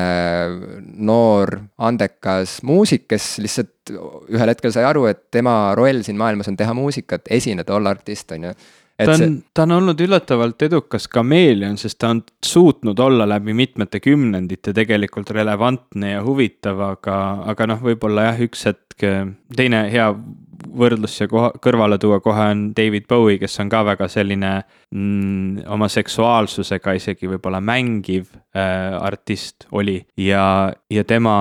[0.99, 1.55] noor
[1.87, 6.75] andekas muusik, kes lihtsalt ühel hetkel sai aru, et tema roll siin maailmas on teha
[6.77, 8.53] muusikat, esineda, olla artist, on ju.
[8.99, 13.55] Ta on see..., ta on olnud üllatavalt edukas kameelion, sest ta on suutnud olla läbi
[13.55, 17.19] mitmete kümnendite tegelikult relevantne ja huvitav, aga,
[17.55, 19.07] aga noh, võib-olla jah, üks hetk,
[19.57, 20.11] teine hea
[20.67, 24.53] võrdlus siia koha, kõrvale tuua kohe on David Bowie, kes on ka väga selline
[24.95, 30.01] mm, oma seksuaalsusega isegi võib-olla mängiv äh, artist oli.
[30.19, 31.37] ja, ja tema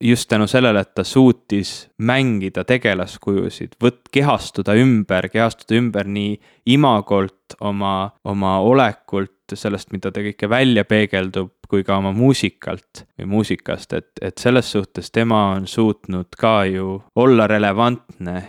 [0.00, 6.36] just tänu sellele, et ta suutis mängida tegelaskujusid, võt-, kehastuda ümber, kehastuda ümber nii
[6.76, 13.28] imagolt, oma, oma olekult, sellest, mida ta kõike välja peegeldub, kui ka oma muusikalt või
[13.36, 18.40] muusikast, et, et selles suhtes tema on suutnud ka ju olla relevantne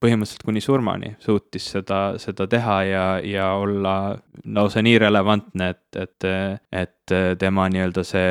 [0.00, 3.94] põhimõtteliselt kuni surmani suutis seda, seda teha ja, ja olla
[4.48, 6.28] lausa nii relevantne, et, et,
[6.72, 6.99] et
[7.38, 8.30] tema nii-öelda see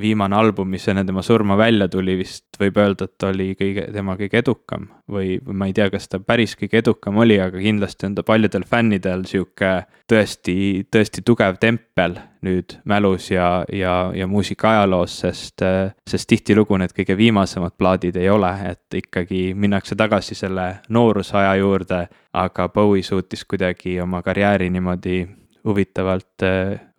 [0.00, 4.16] viimane album, mis enne tema surma välja tuli, vist võib öelda, et oli kõige, tema
[4.18, 4.88] kõige edukam.
[5.10, 8.62] või, ma ei tea, kas ta päris kõige edukam oli, aga kindlasti on ta paljudel
[8.68, 9.72] fännidel sihuke
[10.10, 12.14] tõesti, tõesti tugev tempel
[12.46, 15.64] nüüd mälus ja, ja, ja muusika ajaloos, sest,
[16.08, 22.06] sest tihtilugu need kõige viimasemad plaadid ei ole, et ikkagi minnakse tagasi selle noorusaja juurde,
[22.32, 25.20] aga Bowie suutis kuidagi oma karjääri niimoodi
[25.66, 26.46] huvitavalt,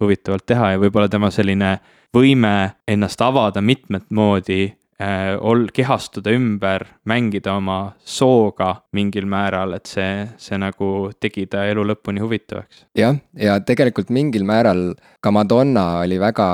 [0.02, 1.78] huvitavalt teha ja võib-olla tema selline
[2.16, 2.54] võime
[2.88, 4.66] ennast avada mitmet moodi
[5.02, 11.66] äh, ol-, kehastuda ümber, mängida oma sooga mingil määral, et see, see nagu tegi ta
[11.70, 12.86] elu lõpuni huvitavaks.
[12.98, 14.92] jah, ja tegelikult mingil määral
[15.22, 16.50] ka Madonna oli väga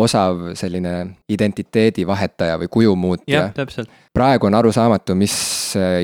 [0.00, 0.94] osav selline
[1.28, 3.50] identiteedi vahetaja või kuju muutja.
[4.14, 5.36] praegu on arusaamatu, mis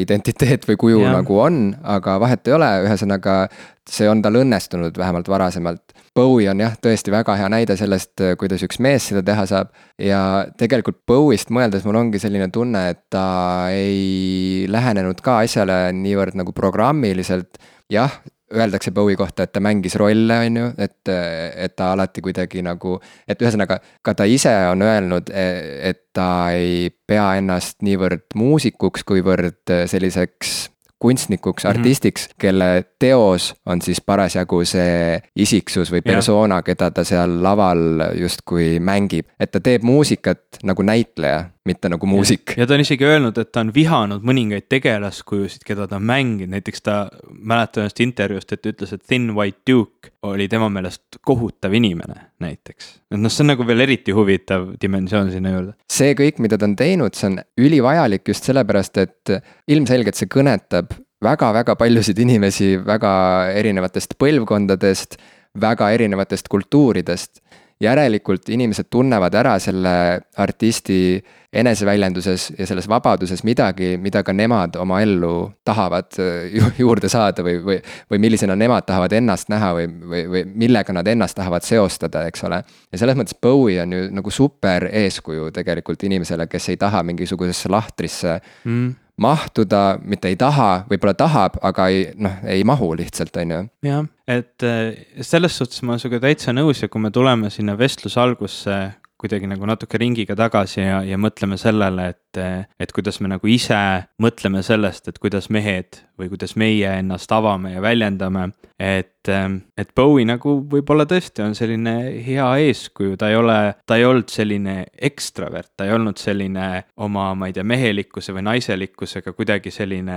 [0.03, 1.13] identiteet või kuju ja.
[1.15, 3.45] nagu on, aga vahet ei ole, ühesõnaga
[3.89, 5.95] see on tal õnnestunud vähemalt varasemalt.
[6.15, 9.71] Bowie on jah, tõesti väga hea näide sellest, kuidas üks mees seda teha saab.
[9.99, 16.37] ja tegelikult Bowie'st mõeldes mul ongi selline tunne, et ta ei lähenenud ka asjale niivõrd
[16.39, 17.59] nagu programmiliselt.
[17.91, 18.21] jah,
[18.55, 22.99] öeldakse Bowie kohta, et ta mängis rolle, on ju, et, et ta alati kuidagi nagu,
[23.29, 29.75] et ühesõnaga ka ta ise on öelnud, et ta ei pea ennast niivõrd muusikuks, kuivõrd
[29.91, 30.71] selliseks
[31.01, 31.71] kunstnikuks, mhm.
[31.71, 32.39] artistiks mm, -hmm.
[32.39, 39.27] kelle teos on siis parasjagu see isiksus või persona, keda ta seal laval justkui mängib.
[39.41, 42.55] et ta teeb muusikat nagu näitleja, mitte nagu muusik.
[42.57, 46.55] ja ta on isegi öelnud, et ta on vihanud mõningaid tegelaskujusid, keda ta on mänginud,
[46.55, 46.95] näiteks ta,
[47.31, 52.17] mäletan ühest intervjuust, et ta ütles, et Thin White Duke oli tema meelest kohutav inimene,
[52.41, 52.89] näiteks.
[53.13, 55.77] et noh, see on nagu veel eriti huvitav dimensioon sinna juurde.
[55.93, 59.37] see kõik, mida ta on teinud, see on ülivajalik just sellepärast, et
[59.69, 63.13] ilmselgelt see kõnetab väga-väga paljusid inimesi väga
[63.61, 65.21] erinevatest põlvkondadest,
[65.61, 67.43] väga erinevatest kultuuridest
[67.81, 69.93] järelikult inimesed tunnevad ära selle
[70.37, 71.21] artisti
[71.53, 77.43] eneseväljenduses ja selles vabaduses midagi, mida ka nemad oma ellu tahavad äh, ju juurde saada
[77.43, 77.79] või, või,
[78.11, 82.45] või millisena nemad tahavad ennast näha või, või, või millega nad ennast tahavad seostada, eks
[82.47, 82.63] ole.
[82.93, 87.73] ja selles mõttes Bowie on ju nagu super eeskuju tegelikult inimesele, kes ei taha mingisugusesse
[87.73, 93.53] lahtrisse mm mahtuda, mitte ei taha, võib-olla tahab, aga ei noh, ei mahu lihtsalt, on
[93.53, 93.59] ju.
[93.85, 97.77] jah, et äh, selles suhtes ma olen sinuga täitsa nõus ja kui me tuleme sinna
[97.79, 98.81] vestluse algusse
[99.21, 103.81] kuidagi nagu natuke ringiga tagasi ja, ja mõtleme sellele, et, et kuidas me nagu ise
[104.23, 108.51] mõtleme sellest, et kuidas mehed või kuidas meie ennast avame ja väljendame.
[108.81, 109.29] et,
[109.77, 111.93] et Bowie nagu võib-olla tõesti on selline
[112.25, 113.57] hea eeskuju, ta ei ole,
[113.87, 118.47] ta ei olnud selline ekstravert, ta ei olnud selline oma, ma ei tea, mehelikkuse või
[118.49, 120.17] naiselikkusega kuidagi selline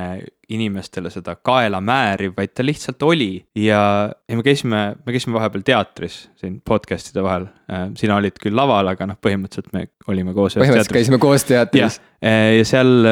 [0.53, 3.82] inimestele seda kaela määriv, vaid ta lihtsalt oli ja,
[4.30, 7.49] ja me käisime, me käisime vahepeal teatris siin podcast'ide vahel.
[7.99, 10.58] sina olid küll laval, aga noh, põhimõtteliselt me olime koos.
[10.58, 12.01] põhimõtteliselt käisime koos teatris.
[12.24, 13.08] Ja seal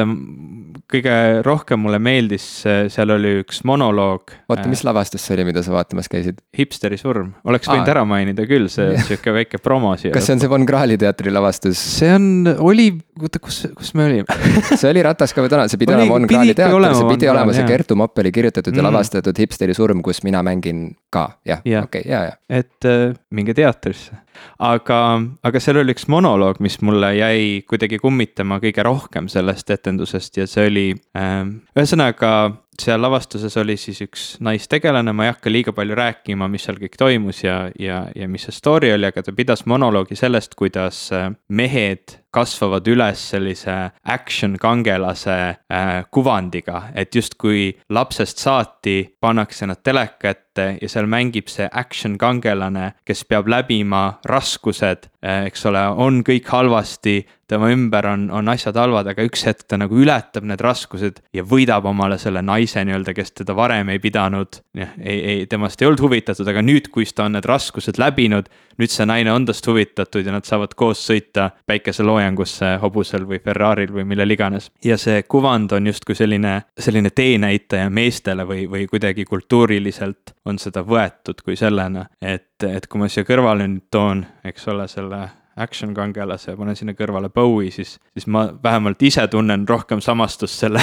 [0.92, 1.14] kõige
[1.46, 2.44] rohkem mulle meeldis,
[2.92, 4.34] seal oli üks monoloog.
[4.50, 6.40] oota, mis lavastus see oli, mida sa vaatamas käisid?
[6.56, 7.94] hipsteri surm, oleks võinud Aa.
[7.94, 10.12] ära mainida küll, see sihuke väike promo siia.
[10.14, 11.80] kas see on see Von Krahli teatri lavastus?
[11.98, 12.90] see on, oli,
[13.20, 14.38] oota, kus, kus me olime
[14.80, 17.68] see oli Rataska või Tanel, see pidi olema Von Krahli teater, see pidi olema see
[17.68, 18.90] Kertu Moppeli kirjutatud ja mm.
[18.90, 22.36] lavastatud hipsteri surm, kus mina mängin ka, jah ja., okei ja, ja.
[22.52, 24.20] et äh, minge teatrisse
[24.62, 24.98] aga,
[25.44, 30.46] aga seal oli üks monoloog, mis mulle jäi kuidagi kummitama kõige rohkem sellest etendusest ja
[30.46, 30.86] see oli
[31.16, 31.46] äh,,
[31.76, 32.32] ühesõnaga
[32.80, 36.96] seal lavastuses oli siis üks naistegelane, ma ei hakka liiga palju rääkima, mis seal kõik
[36.98, 41.30] toimus ja, ja, ja mis see story oli, aga ta pidas monoloogi sellest, kuidas äh,
[41.48, 43.74] mehed kasvavad üles sellise
[44.08, 51.52] action kangelase äh, kuvandiga, et justkui lapsest saati pannakse nad teleka ette ja seal mängib
[51.52, 57.20] see action kangelane, kes peab läbima raskused äh,, eks ole, on kõik halvasti
[57.52, 61.44] tema ümber on, on asjad halvad, aga üks hetk ta nagu ületab need raskused ja
[61.44, 64.60] võidab omale selle naise nii-öelda, kes teda varem ei pidanud.
[64.76, 68.48] jah, ei, ei, temast ei olnud huvitatud, aga nüüd, kui ta on need raskused läbinud,
[68.80, 73.92] nüüd see naine on tast huvitatud ja nad saavad koos sõita päikeseloojangusse hobusel või Ferrari'l
[73.92, 74.70] või millel iganes.
[74.84, 80.82] ja see kuvand on justkui selline, selline teenäitaja meestele või, või kuidagi kultuuriliselt on seda
[80.86, 85.92] võetud kui sellena, et, et kui ma siia kõrvale nüüd toon, eks ole, selle action
[85.94, 90.80] kangelase ja panen sinna kõrvale Bowie, siis, siis ma vähemalt ise tunnen rohkem samastust selle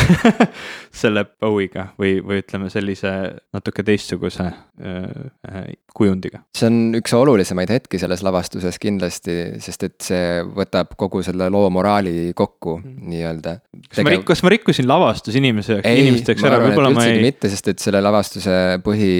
[1.01, 3.13] selle Bowie'ga või, või ütleme sellise
[3.55, 6.43] natuke teistsuguse äh, kujundiga.
[6.55, 11.69] see on üks olulisemaid hetki selles lavastuses kindlasti, sest et see võtab kogu selle loo
[11.73, 12.97] moraali kokku mm.
[13.13, 13.55] nii-öelda.
[13.89, 17.23] kas ma rik-, kas ma rikkusin lavastusinimese, inimesteks ära, võib-olla ma ei.
[17.25, 19.13] mitte, sest et selle lavastuse põhi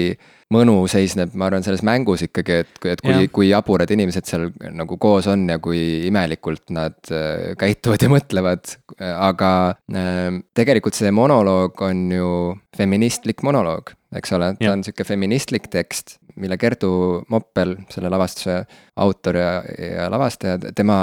[0.54, 4.98] mõnu seisneb, ma arvan, selles mängus ikkagi, et, et kui, kui jaburad inimesed seal nagu
[5.00, 8.74] koos on ja kui imelikult nad äh, käituvad ja mõtlevad.
[9.00, 9.52] aga
[9.94, 12.32] äh, tegelikult see monoloog on ju
[12.76, 16.90] feministlik monoloog, eks ole, ta on sihuke feministlik tekst, mille Kertu
[17.30, 18.60] Moppel, selle lavastuse
[19.00, 20.98] autor ja, ja lavastaja, tema,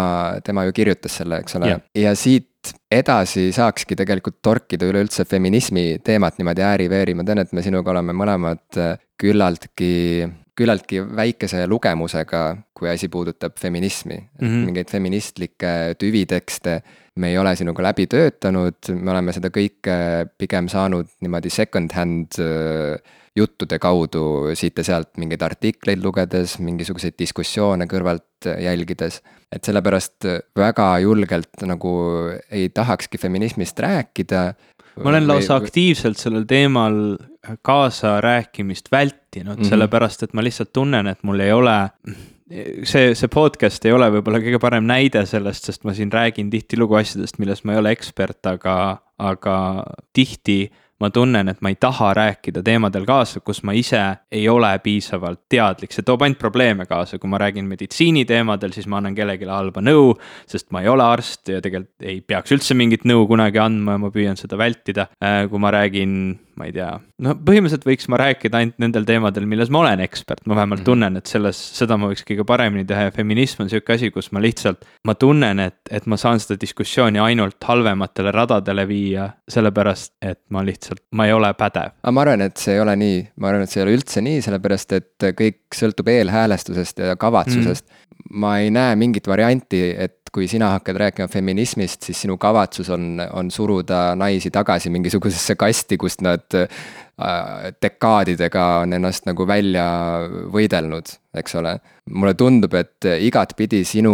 [0.45, 6.39] tema ju kirjutas selle, eks ole, ja siit edasi saakski tegelikult torkida üleüldse feminismi teemat
[6.39, 10.27] niimoodi ääri-veeri, ma tean, et me sinuga oleme mõlemad äh, küllaltki,
[10.57, 12.43] küllaltki väikese lugemusega,
[12.75, 14.47] kui asi puudutab feminismi mm.
[14.47, 14.65] -hmm.
[14.71, 16.81] mingeid feministlikke tüvitekste
[17.17, 19.95] me ei ole sinuga läbi töötanud, me oleme seda kõike
[20.37, 27.87] pigem saanud niimoodi second-hand äh, juttude kaudu siit ja sealt mingeid artikleid lugedes, mingisuguseid diskussioone
[27.89, 29.21] kõrvalt jälgides.
[29.51, 30.25] et sellepärast
[30.57, 31.91] väga julgelt nagu
[32.51, 34.41] ei tahakski feminismist rääkida
[35.03, 35.67] ma olen lausa või...
[35.67, 36.97] aktiivselt sellel teemal
[37.61, 39.69] kaasarääkimist vältinud mm, -hmm.
[39.69, 41.77] sellepärast et ma lihtsalt tunnen, et mul ei ole
[42.83, 46.99] see, see podcast ei ole võib-olla kõige parem näide sellest, sest ma siin räägin tihtilugu
[46.99, 48.75] asjadest, milles ma ei ole ekspert, aga,
[49.19, 49.57] aga
[50.15, 50.67] tihti
[50.99, 55.43] ma tunnen, et ma ei taha rääkida teemadel kaasa, kus ma ise ei ole piisavalt
[55.49, 59.83] teadlik, see toob ainult probleeme kaasa, kui ma räägin meditsiiniteemadel, siis ma annan kellelegi halba
[59.85, 60.15] nõu.
[60.47, 64.01] sest ma ei ole arst ja tegelikult ei peaks üldse mingit nõu kunagi andma ja
[64.01, 65.07] ma püüan seda vältida.
[65.23, 66.89] Äh, kui ma räägin ma ei tea,
[67.23, 70.89] no põhimõtteliselt võiks ma rääkida ainult nendel teemadel, milles ma olen ekspert, ma vähemalt -hmm.
[70.89, 74.31] tunnen, et selles, seda ma võiks kõige paremini teha ja feminism on sihuke asi, kus
[74.35, 80.13] ma lihtsalt, ma tunnen, et, et ma saan seda diskussiooni ainult halvematele radadele viia, sellepärast
[80.21, 81.93] et ma lihtsalt, ma ei ole pädev.
[82.01, 84.25] aga ma arvan, et see ei ole nii, ma arvan, et see ei ole üldse
[84.25, 88.06] nii, sellepärast et kõik sõltub eelhäälestusest ja kavatsusest mm.
[88.31, 93.21] Ma ei näe mingit varianti, et kui sina hakkad rääkima feminismist, siis sinu kavatsus on,
[93.33, 96.45] on suruda naisi tagasi mingisugusesse kasti, kust nad
[97.81, 99.85] dekaadidega on ennast nagu välja
[100.53, 101.77] võidelnud, eks ole.
[102.07, 104.11] mulle tundub, et igatpidi sinu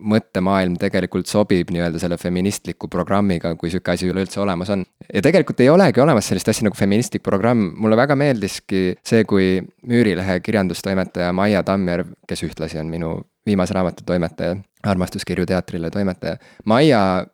[0.00, 4.84] mõttemaailm tegelikult sobib nii-öelda selle feministliku programmiga, kui sihuke asi üleüldse olemas on.
[5.12, 9.60] ja tegelikult ei olegi olemas sellist asja nagu feministlik programm, mulle väga meeldiski see, kui
[9.86, 13.12] Müürilehe kirjandustoimetaja Maia Tammjärv, kes ühtlasi on minu
[13.46, 14.56] viimase raamatu toimetaja,
[14.88, 16.38] armastuskirju teatrile toimetaja.
[16.64, 17.26] Maia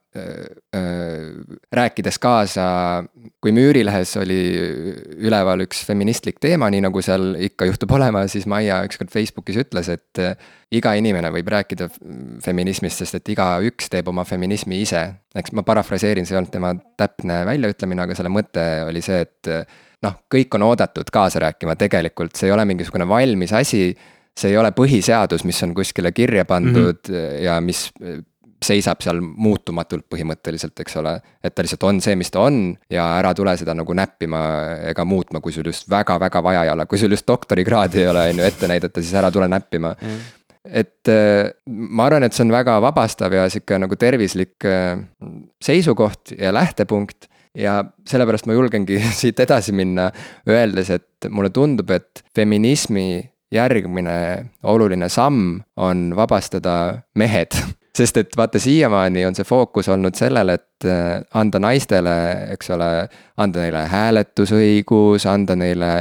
[1.74, 2.64] rääkides kaasa,
[3.42, 4.38] kui Müürilehes oli
[5.18, 9.90] üleval üks feministlik teema, nii nagu seal ikka juhtub olema, siis Maia ükskord Facebookis ütles,
[9.92, 10.22] et
[10.74, 11.88] iga inimene võib rääkida
[12.44, 15.06] feminismist, sest et igaüks teeb oma feminismi ise.
[15.38, 19.52] eks ma parafraseerin, see ei olnud tema täpne väljaütlemine, aga selle mõte oli see, et
[20.04, 23.90] noh, kõik on oodatud kaasa rääkima, tegelikult see ei ole mingisugune valmis asi
[24.38, 27.42] see ei ole põhiseadus, mis on kuskile kirja pandud mm -hmm.
[27.42, 27.88] ja mis
[28.64, 31.14] seisab seal muutumatult põhimõtteliselt, eks ole.
[31.44, 34.40] et ta lihtsalt on see, mis ta on ja ära tule seda nagu näppima
[34.90, 38.26] ega muutma, kui sul just väga-väga vaja ei ole, kui sul just doktorikraadi ei ole,
[38.32, 40.18] on ju, ette näidata, siis ära tule näppima mm.
[40.82, 41.12] et
[41.68, 44.68] ma arvan, et see on väga vabastav ja sihuke nagu tervislik
[45.64, 47.30] seisukoht ja lähtepunkt.
[47.58, 50.10] ja sellepärast ma julgengi siit edasi minna,
[50.50, 53.22] öeldes, et mulle tundub, et feminismi
[53.54, 54.14] järgmine
[54.68, 57.54] oluline samm on vabastada mehed
[57.96, 62.16] sest et vaata, siiamaani on see fookus olnud sellel, et äh, anda naistele,
[62.54, 62.90] eks ole,
[63.40, 65.92] anda neile hääletusõigus, anda neile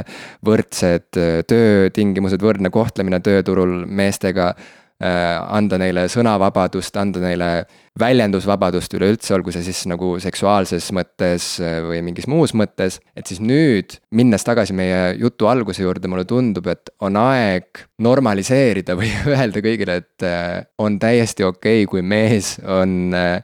[0.46, 4.52] võrdsed äh, töötingimused, võrdne kohtlemine tööturul meestega
[4.98, 7.50] anda neile sõnavabadust, anda neile
[7.98, 13.00] väljendusvabadust üleüldse, olgu see siis nagu seksuaalses mõttes äh, või mingis muus mõttes.
[13.16, 18.98] et siis nüüd, minnes tagasi meie jutu alguse juurde, mulle tundub, et on aeg normaliseerida
[18.98, 23.42] või öelda kõigile, et äh, on täiesti okei okay,, kui mees on Äh,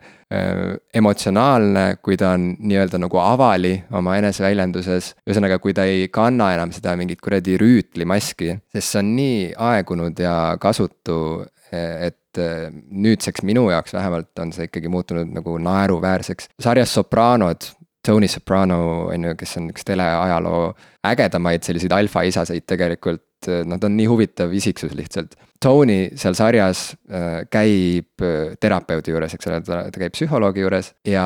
[0.94, 5.14] emotsionaalne, kui ta on nii-öelda nagu avali oma eneseväljenduses.
[5.28, 9.38] ühesõnaga, kui ta ei kanna enam seda mingit kuradi rüütlimaski, sest see on nii
[9.70, 11.18] aegunud ja kasutu,
[11.74, 16.50] et äh, nüüdseks minu jaoks vähemalt on see ikkagi muutunud nagu naeruväärseks.
[16.60, 17.66] sarjas Sopranod,
[18.04, 20.74] Tony Soprano on ju, kes on üks teleajaloo
[21.08, 25.36] ägedamaid selliseid alfaisaseid tegelikult et noh, ta on nii huvitav isiksus lihtsalt.
[25.64, 30.92] Tony seal sarjas äh, käib äh, terapeudi juures, eks ole, ta, ta käib psühholoogi juures
[31.08, 31.24] ja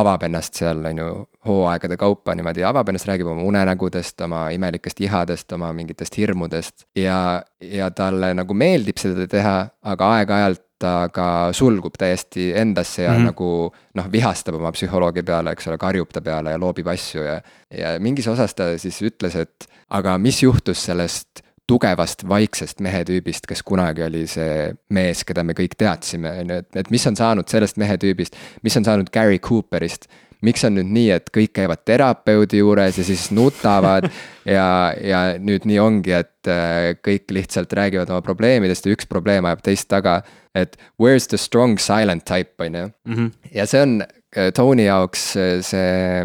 [0.00, 1.08] avab ennast seal, on ju,
[1.48, 6.86] hooaegade kaupa niimoodi avab ennast, räägib oma unenägudest, oma imelikest ihadest, oma mingitest hirmudest.
[6.98, 9.58] ja, ja talle nagu meeldib seda teha,
[9.94, 13.30] aga aeg-ajalt ta ka sulgub täiesti endasse ja mm -hmm.
[13.32, 17.40] nagu noh, vihastab oma psühholoogi peale, eks ole, karjub ta peale ja loobib asju ja.
[17.70, 23.62] ja mingis osas ta siis ütles, et aga mis juhtus sellest tugevast vaiksest mehetüübist, kes
[23.66, 27.48] kunagi oli see mees, keda me kõik teadsime, on ju, et, et mis on saanud
[27.50, 30.08] sellest mehetüübist, mis on saanud Gary Cooperist
[30.44, 34.06] miks on nüüd nii, et kõik käivad terapeudi juures ja siis nutavad
[34.56, 39.48] ja, ja nüüd nii ongi, et äh, kõik lihtsalt räägivad oma probleemidest ja üks probleem
[39.48, 40.20] ajab teist taga.
[40.54, 42.90] et where's the strong silent type, on ju.
[43.06, 43.26] Mhm.
[43.54, 46.24] ja see on äh, Tony jaoks äh, see,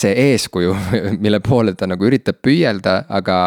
[0.00, 0.76] see eeskuju,
[1.24, 3.38] mille poole ta nagu üritab püüelda, aga,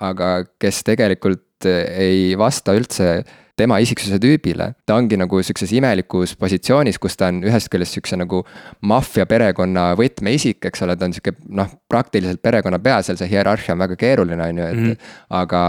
[0.00, 3.24] aga kes tegelikult ei vasta üldse
[3.58, 4.72] tema isiksuse tüübile.
[4.86, 8.44] ta ongi nagu sihukeses imelikus positsioonis, kus ta on ühest küljest sihukese nagu
[8.86, 13.74] maffia perekonna võtmeisik, eks ole, ta on sihuke noh, praktiliselt perekonna pea, seal see hierarhia
[13.74, 14.90] on väga keeruline, on ju, et mm.
[14.92, 15.14] -hmm.
[15.40, 15.62] aga,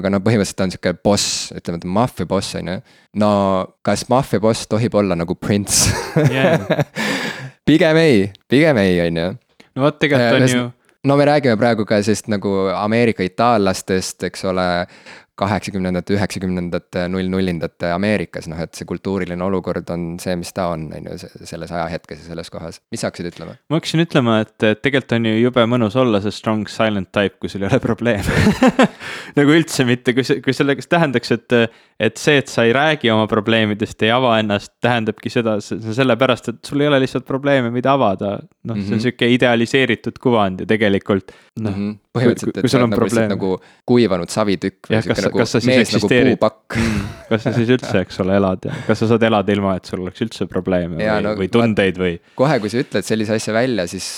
[0.00, 2.78] aga no põhimõtteliselt ta on sihuke boss, ütleme, on maffia boss, on ju.
[3.22, 3.30] no
[3.86, 5.86] kas maffia boss tohib olla nagu prints
[6.30, 6.66] yeah.
[7.68, 9.30] pigem ei, pigem ei, on ju.
[9.76, 10.66] no vot, tegelikult on ju
[11.06, 14.66] no me räägime praegu ka sellist nagu Ameerika itaallastest, eks ole,
[15.36, 21.10] kaheksakümnendate, üheksakümnendate, null-nullindate Ameerikas, noh et see kultuuriline olukord on see, mis ta on, on
[21.10, 22.80] ju, selles ajahetkes ja selles kohas.
[22.92, 23.56] mis sa hakkasid ütlema?
[23.68, 27.52] ma hakkasin ütlema, et, tegelikult on ju jube mõnus olla see strong silent type, kui
[27.52, 28.86] sul ei ole probleeme
[29.38, 31.56] nagu üldse mitte, kui see, kui sellega tähendaks, et,
[32.08, 36.62] et see, et sa ei räägi oma probleemidest, ei ava ennast, tähendabki seda, sellepärast, et
[36.72, 38.38] sul ei ole lihtsalt probleeme, mida avada.
[38.66, 39.04] noh mm -hmm., see on mhm.
[39.04, 43.50] sihuke idealiseeritud kuvand ju tegelikult, noh mm -hmm põhimõtteliselt, et see on nagu, nagu
[43.88, 47.02] kuivanud savitükk või sihuke nagu mees nagu puupakk mm.
[47.30, 50.04] kas sa siis üldse, eks ole, elad ja kas sa saad elada ilma, et sul
[50.04, 52.14] oleks üldse probleeme ja, või, no, või tundeid või?
[52.38, 54.08] kohe, kui sa ütled sellise asja välja, siis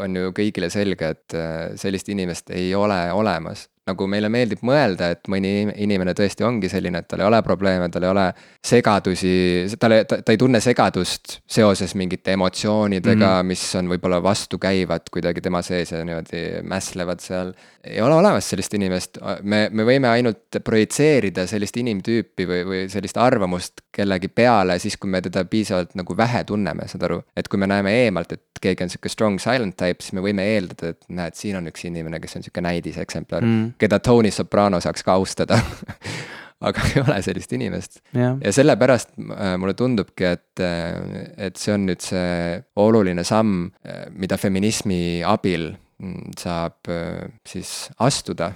[0.00, 5.10] on ju kõigile selge, et äh, sellist inimest ei ole olemas nagu meile meeldib mõelda,
[5.12, 5.50] et mõni
[5.84, 8.24] inimene tõesti ongi selline, et tal ei ole probleeme, tal ei ole
[8.64, 9.34] segadusi,
[9.80, 13.50] tal ei, ta, ei tunne segadust seoses mingite emotsioonidega mm, -hmm.
[13.52, 17.52] mis on võib-olla vastukäivad kuidagi tema sees ja niimoodi mässlevad seal.
[17.84, 23.20] ei ole olemas sellist inimest, me, me võime ainult projitseerida sellist inimtüüpi või, või sellist
[23.20, 27.22] arvamust kellegi peale siis, kui me teda piisavalt nagu vähe tunneme, saad aru.
[27.36, 30.48] et kui me näeme eemalt, et keegi on sihuke strong silent type, siis me võime
[30.54, 34.80] eeldada, et näed, siin on üks inimene, kes on sihuke näidiseksemplar mm keda Tony Soprano
[34.80, 35.58] saaks ka austada
[36.68, 38.36] aga ei ole sellist inimest yeah..
[38.40, 44.06] ja sellepärast äh, mulle tundubki, et, äh, et see on nüüd see oluline samm, äh,
[44.14, 46.92] mida feminismi abil mm, saab
[47.48, 48.52] siis astuda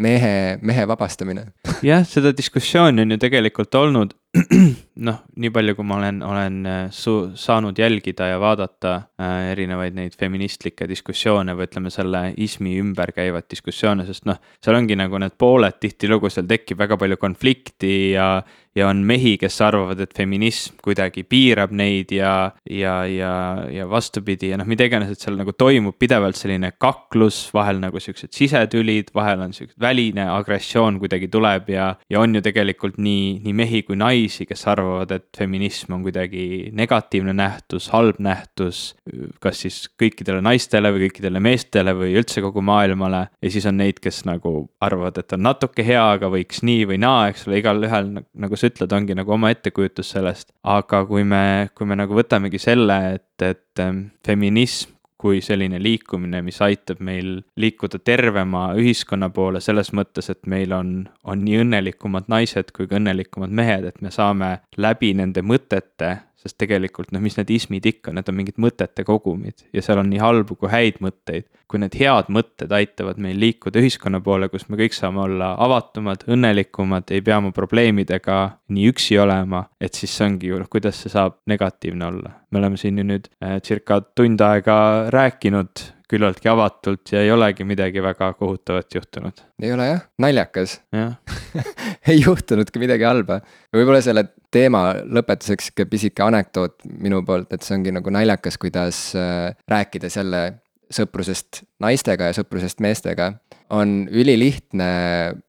[0.00, 1.50] mehe, mehe vabastamine.
[1.84, 4.14] jah, seda diskussiooni on ju tegelikult olnud
[5.06, 9.96] noh, nii palju, kui ma olen, olen äh, su-, saanud jälgida ja vaadata äh, erinevaid
[9.96, 15.18] neid feministlikke diskussioone või ütleme, selle ismi ümber käivaid diskussioone, sest noh, seal ongi nagu
[15.18, 18.36] need pooled, tihtilugu seal tekib väga palju konflikti ja
[18.76, 23.32] ja on mehi, kes arvavad, et feminism kuidagi piirab neid ja, ja, ja,
[23.72, 28.00] ja vastupidi ja noh, mida iganes, et seal nagu toimub pidevalt selline kaklus, vahel nagu
[28.02, 33.40] siuksed sisetülid, vahel on siuke väline agressioon kuidagi tuleb ja, ja on ju tegelikult nii,
[33.44, 38.94] nii mehi kui naisi, kes arvavad, et feminism on kuidagi negatiivne nähtus, halb nähtus.
[39.42, 43.98] kas siis kõikidele naistele või kõikidele meestele või üldse kogu maailmale ja siis on neid,
[44.02, 48.12] kes nagu arvavad, et on natuke hea, aga võiks nii või naa, eks ole, igalühel
[48.14, 50.52] nagu sa ütled, ongi nagu oma ettekujutus sellest.
[50.62, 56.40] aga kui me, kui me nagu võtamegi selle, et, et ähm, feminism kui selline liikumine,
[56.40, 60.94] mis aitab meil liikuda tervema ühiskonna poole selles mõttes, et meil on,
[61.28, 66.56] on nii õnnelikumad naised kui ka õnnelikumad mehed, et me saame läbi nende mõtete sest
[66.60, 70.22] tegelikult noh, mis need ismid ikka, need on mingid mõtete kogumid ja seal on nii
[70.22, 71.48] halbu kui häid mõtteid.
[71.70, 76.24] kui need head mõtted aitavad meil liikuda ühiskonna poole, kus me kõik saame olla avatumad,
[76.26, 78.38] õnnelikumad, ei pea oma probleemidega
[78.74, 82.34] nii üksi olema, et siis see ongi ju noh, kuidas see saab negatiivne olla.
[82.50, 84.80] me oleme siin ju nüüd äh, circa tund aega
[85.14, 89.42] rääkinud küllaltki avatult ja ei olegi midagi väga kohutavat juhtunud.
[89.62, 91.12] ei ole jah, naljakas ja.
[92.10, 93.40] ei juhtunudki midagi halba.
[93.74, 99.04] võib-olla selle teema lõpetuseks sihuke pisike anekdoot minu poolt, et see ongi nagu naljakas, kuidas
[99.18, 100.42] äh, rääkides jälle
[100.90, 103.32] sõprusest naistega ja sõprusest meestega
[103.70, 104.90] on ülilihtne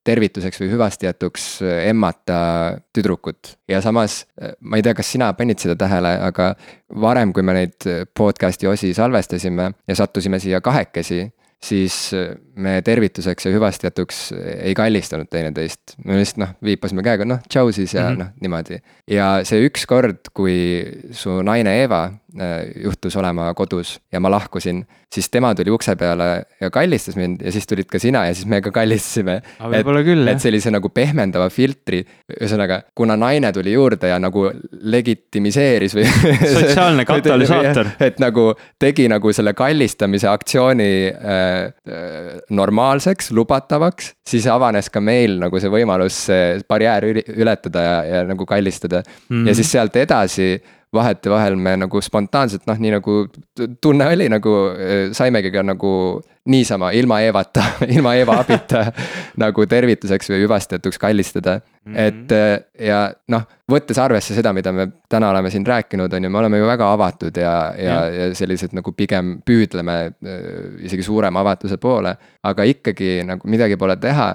[0.05, 1.47] tervituseks või hüvastijätuks
[1.87, 2.41] emmata
[2.93, 3.55] tüdrukut.
[3.67, 4.25] ja samas,
[4.59, 6.53] ma ei tea, kas sina panid seda tähele, aga
[7.01, 11.23] varem, kui me neid podcast'i osi salvestasime ja sattusime siia kahekesi,
[11.65, 12.11] siis
[12.61, 14.21] me tervituseks ja hüvastijätuks
[14.63, 15.95] ei kallistanud teineteist.
[16.05, 18.19] me lihtsalt noh, viipasime käega, noh, tšau siis ja mm -hmm.
[18.19, 18.81] noh, niimoodi.
[19.07, 20.55] ja see üks kord, kui
[21.11, 24.83] su naine Eva äh, juhtus olema kodus ja ma lahkusin,
[25.13, 28.45] siis tema tuli ukse peale ja kallistas mind ja siis tulid ka sina ja siis
[28.45, 29.41] me ka kallistasime.
[29.71, 32.05] et, küll, et sellise nagu pehmendava filtri,
[32.39, 34.49] ühesõnaga, kuna naine tuli juurde ja nagu
[34.81, 36.07] legitimiseeris või
[36.53, 41.50] sotsiaalne katalüsaator et nagu tegi nagu selle kallistamise aktsiooni äh,
[42.49, 48.45] normaalseks, lubatavaks, siis avanes ka meil nagu see võimalus see barjäär ületada ja, ja nagu
[48.45, 49.25] kallistada mm.
[49.29, 49.47] -hmm.
[49.49, 50.53] ja siis sealt edasi
[50.93, 53.21] vahetevahel me nagu spontaanselt noh, nii nagu
[53.81, 54.55] tunne oli nagu
[55.15, 55.93] saimegi ka nagu
[56.51, 57.63] niisama ilma Eevata
[57.95, 58.83] ilma Eeva abita
[59.43, 61.93] nagu tervituseks või hüvastijätuks kallistada mm.
[61.93, 61.97] -hmm.
[62.07, 66.41] et ja noh, võttes arvesse seda, mida me täna oleme siin rääkinud, on ju, me
[66.41, 69.97] oleme ju väga avatud ja, ja, ja sellised nagu pigem püüdleme
[70.83, 72.15] isegi suurema avatuse poole.
[72.43, 74.33] aga ikkagi nagu midagi pole teha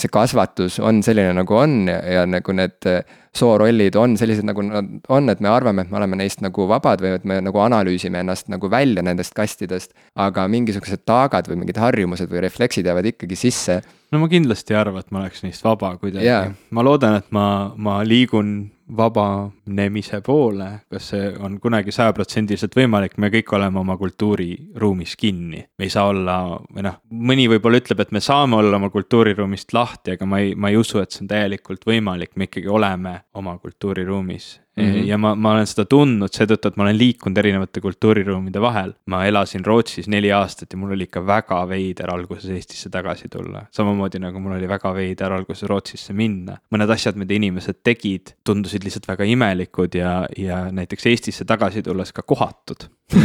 [0.00, 3.02] see kasvatus on selline, nagu on ja, ja nagu need äh,
[3.36, 7.02] soorollid on sellised, nagu nad on, et me arvame, et me oleme neist nagu vabad
[7.04, 9.94] või et me nagu analüüsime ennast nagu välja nendest kastidest.
[10.14, 13.80] aga mingisugused taagad või mingid harjumused või refleksid jäävad ikkagi sisse.
[14.12, 17.30] no ma kindlasti ei arva, et ma oleks neist vaba kuidagi yeah., ma loodan, et
[17.34, 23.96] ma, ma liigun vabanemise poole, kas see on kunagi sajaprotsendiliselt võimalik, me kõik oleme oma
[23.98, 25.64] kultuuriruumis kinni.
[25.78, 26.36] me ei saa olla,
[26.74, 30.54] või noh, mõni võib-olla ütleb, et me saame olla oma kultuuriruumist lahti, aga ma ei,
[30.54, 35.06] ma ei usu, et see on täielikult võimalik, me ikkagi oleme oma kultuuriruumis Mm -hmm.
[35.08, 38.92] ja ma, ma olen seda tundnud seetõttu, et ma olen liikunud erinevate kultuuriruumide vahel.
[39.06, 43.64] ma elasin Rootsis neli aastat ja mul oli ikka väga veider alguses Eestisse tagasi tulla.
[43.70, 46.58] samamoodi nagu mul oli väga veider alguses Rootsisse minna.
[46.74, 52.12] mõned asjad, mida inimesed tegid, tundusid lihtsalt väga imelikud ja, ja näiteks Eestisse tagasi tulles
[52.12, 52.90] ka kohatud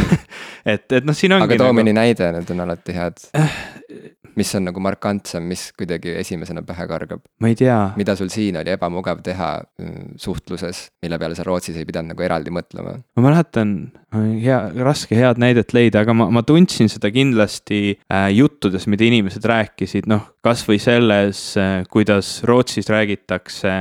[0.72, 1.44] et, et noh, siin ongi.
[1.44, 1.80] aga too nagu...
[1.80, 3.28] mõni näide, need on alati head
[4.36, 7.24] mis on nagu markantsem, mis kuidagi esimesena pähe kargab?
[7.40, 7.78] ma ei tea.
[7.96, 12.24] mida sul siin oli ebamugav teha mm, suhtluses, mille peale sa Rootsis ei pidanud nagu
[12.24, 12.98] eraldi mõtlema?
[13.16, 13.74] ma mäletan,
[14.12, 19.46] hea, raske head näidet leida, aga ma, ma tundsin seda kindlasti äh, juttudes, mida inimesed
[19.48, 23.72] rääkisid, noh, kasvõi selles äh,, kuidas Rootsis räägitakse,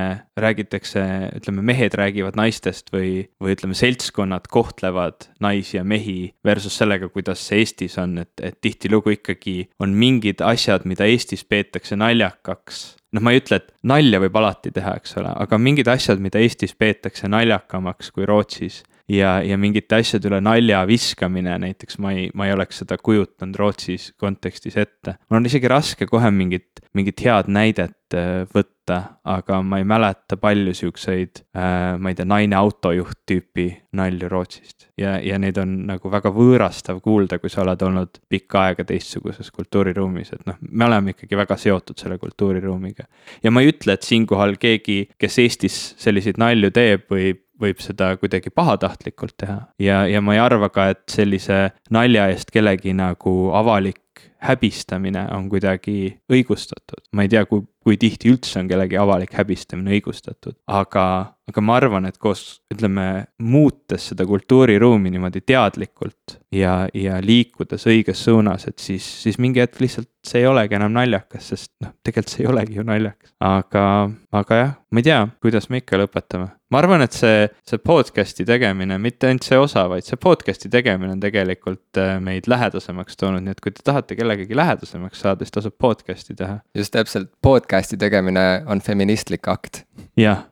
[0.42, 1.04] räägitakse,
[1.42, 7.44] ütleme, mehed räägivad naistest või, või ütleme, seltskonnad kohtlevad naisi ja mehi versus sellega, kuidas
[7.48, 13.01] see Eestis on, et, et tihtilugu ikkagi on mingid asjad, mida Eestis peetakse naljakaks.
[13.12, 16.42] Noh, ma ei ütle, et nalja võib alati teha, eks ole, aga mingid asjad, mida
[16.42, 18.82] Eestis peetakse naljakamaks kui Rootsis
[19.12, 23.58] ja, ja mingite asjade üle nalja viskamine, näiteks ma ei, ma ei oleks seda kujutanud
[23.60, 25.18] Rootsis kontekstis ette.
[25.30, 28.44] mul on isegi raske kohe mingit, mingit head näidet äh,
[28.92, 33.68] võtta, aga ma ei mäleta palju siukseid äh,, ma ei tea, naine autojuht tüüpi
[33.98, 38.66] nalju Rootsist ja, ja neid on nagu väga võõrastav kuulda, kui sa oled olnud pikka
[38.68, 43.08] aega teistsuguses kultuuriruumis, et noh, me oleme ikkagi väga seotud selle kultuuriruumiga.
[43.44, 48.14] ja ma ei ütle, et siinkohal keegi, kes Eestis selliseid nalju teeb, võib võib seda
[48.20, 53.36] kuidagi pahatahtlikult teha ja, ja ma ei arva ka, et sellise nalja eest kellegi nagu
[53.58, 54.02] avalik
[54.42, 57.04] häbistamine on kuidagi õigustatud.
[57.14, 61.04] ma ei tea, kui, kui tihti üldse on kellegi avalik häbistamine õigustatud, aga,
[61.50, 68.24] aga ma arvan, et koos, ütleme, muutes seda kultuuriruumi niimoodi teadlikult ja, ja liikudes õiges
[68.26, 72.34] suunas, et siis, siis mingi hetk lihtsalt see ei olegi enam naljakas, sest noh, tegelikult
[72.34, 73.36] see ei olegi ju naljakas.
[73.46, 73.86] aga,
[74.42, 76.50] aga jah, ma ei tea, kuidas me ikka lõpetame.
[76.72, 81.16] Ma arvan, et see, see podcast'i tegemine, mitte ainult see osa, vaid see podcast'i tegemine
[81.16, 85.58] on tegelikult äh, meid lähedasemaks toonud, nii et kui te tahate kellegagi lähedasemaks saada, siis
[85.58, 86.62] tasub podcast'i teha.
[86.78, 89.84] just täpselt, podcast'i tegemine on feministlik akt.
[90.20, 90.48] jah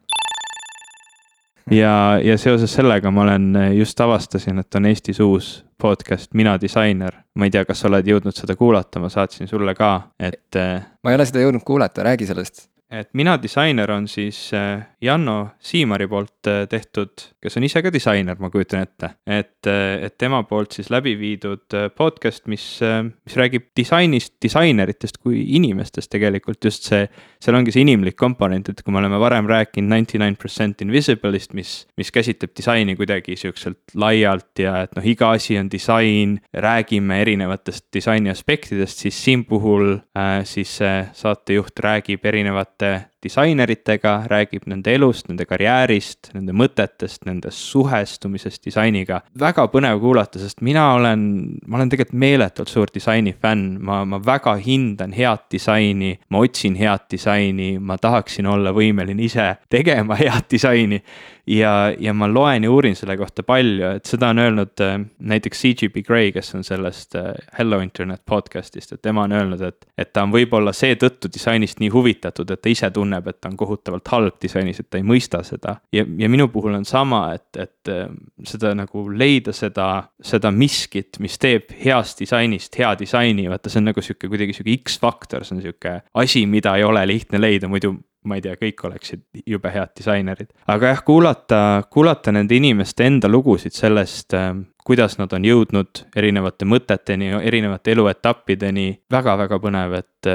[1.72, 1.93] ja,
[2.24, 7.15] ja seoses sellega ma olen just avastasin, et on Eestis uus podcast Mina disainer.
[7.39, 10.55] ma ei tea, kas sa oled jõudnud seda kuulata, ma saatsin sulle ka, et.
[10.59, 14.81] Äh, ma ei ole seda jõudnud kuulata, räägi sellest et Mina disainer on siis äh,
[15.01, 19.11] Janno Siimari poolt äh, tehtud, kes on ise ka disainer, ma kujutan ette.
[19.29, 25.43] et, äh, et tema poolt siis läbi viidud podcast, mis, mis räägib disainist, disaineritest kui
[25.57, 27.05] inimestest tegelikult just see.
[27.39, 31.53] seal ongi see inimlik komponent, et kui me oleme varem rääkinud ninety nine percent invisible'ist,
[31.53, 36.39] mis, mis käsitleb disaini kuidagi siukselt laialt ja et noh, iga asi on disain.
[36.53, 40.79] räägime erinevatest disaini aspektidest, siis siin puhul äh, siis
[41.13, 49.22] saatejuht räägib erinevat erinevate disaineritega, räägib nende elust, nende karjäärist, nende mõtetest, nende suhestumisest disainiga.
[49.39, 51.26] väga põnev kuulata, sest mina olen,
[51.67, 56.76] ma olen tegelikult meeletult suur disaini fänn, ma, ma väga hindan head disaini, ma otsin
[56.80, 61.01] head disaini, ma tahaksin olla võimeline ise tegema head disaini
[61.49, 64.95] ja, ja ma loen ja uurin selle kohta palju, et seda on öelnud äh,
[65.32, 69.88] näiteks CGP Grey, kes on sellest äh, Hello Internet podcast'ist, et tema on öelnud, et,
[69.97, 73.57] et ta on võib-olla seetõttu disainist nii huvitatud, et ta ise tunneb, et ta on
[73.57, 75.78] kohutavalt halb disainis, et ta ei mõista seda.
[75.93, 78.07] ja, ja minu puhul on sama, et, et äh,
[78.47, 79.89] seda nagu leida seda,
[80.22, 84.78] seda miskit, mis teeb heast disainist hea disaini, vaata, see on nagu sihuke kuidagi sihuke
[84.84, 87.95] X-faktor, see on sihuke asi, mida ei ole lihtne leida, muidu
[88.28, 90.51] ma ei tea, kõik oleksid jube head disainerid.
[90.68, 96.65] aga jah, kuulata, kuulata nende inimeste enda lugusid sellest, ähm, kuidas nad on jõudnud erinevate
[96.65, 100.29] mõteteni, erinevate eluetappideni väga,, väga-väga põnev, et,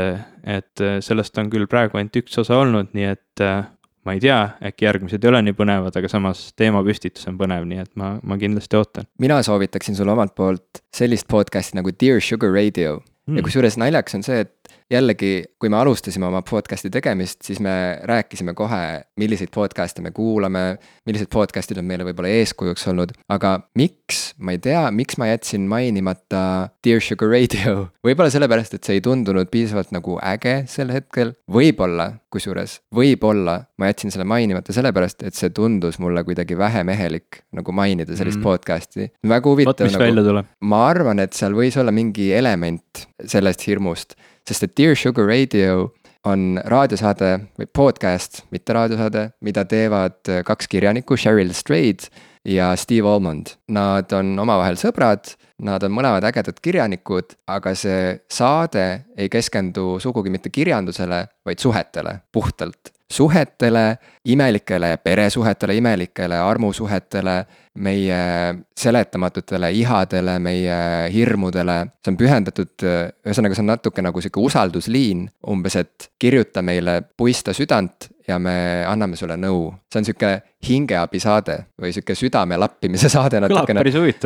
[0.57, 3.45] et sellest on küll praegu ainult üks osa olnud, nii et
[4.05, 4.39] ma ei tea,
[4.71, 8.39] äkki järgmised ei ole nii põnevad, aga samas teemapüstitus on põnev, nii et ma, ma
[8.41, 9.09] kindlasti ootan.
[9.19, 13.05] mina soovitaksin sulle omalt poolt sellist podcast'i nagu Dear Sugar Radio mm.
[13.05, 13.45] ja hmm.
[13.49, 18.55] kusjuures naljakas on see, et jällegi, kui me alustasime oma podcast'i tegemist, siis me rääkisime
[18.55, 18.81] kohe,
[19.21, 20.65] milliseid podcast'e me kuulame,
[21.09, 25.69] millised podcast'id on meile võib-olla eeskujuks olnud, aga miks, ma ei tea, miks ma jätsin
[25.71, 26.43] mainimata
[26.85, 27.89] Dear Sugar Radio.
[28.07, 33.91] võib-olla sellepärast, et see ei tundunud piisavalt nagu äge sel hetkel, võib-olla, kusjuures, võib-olla ma
[33.91, 38.47] jätsin selle mainimata sellepärast, et see tundus mulle kuidagi vähemehelik nagu mainida sellist mm.
[38.47, 39.09] podcast'i.
[39.25, 39.91] väga huvitav.
[39.95, 44.17] Nagu, ma arvan, et seal võis olla mingi element sellest hirmust
[44.49, 45.91] sest et Dear Sugar Radio
[46.25, 52.09] on raadiosaade või podcast, mitte raadiosaade, mida teevad äh, kaks kirjanikku, Cheryl Strayed
[52.49, 53.55] ja Steve Almond.
[53.73, 55.35] Nad on omavahel sõbrad,
[55.65, 58.87] nad on mõlemad ägedad kirjanikud, aga see saade
[59.17, 62.94] ei keskendu sugugi mitte kirjandusele, vaid suhetele, puhtalt.
[63.11, 67.37] Suhetele, imelikele peresuhetele, imelikele armusuhetele
[67.75, 68.19] meie
[68.77, 70.79] seletamatutele ihadele, meie
[71.13, 71.79] hirmudele.
[72.05, 72.87] see on pühendatud,
[73.27, 78.57] ühesõnaga, see on natuke nagu sihuke usaldusliin, umbes, et kirjuta meile puista südant ja me
[78.89, 79.69] anname sulle nõu.
[79.93, 80.31] see on sihuke
[80.65, 83.83] hingeabisaade või sihuke südame lappimise saade natukene.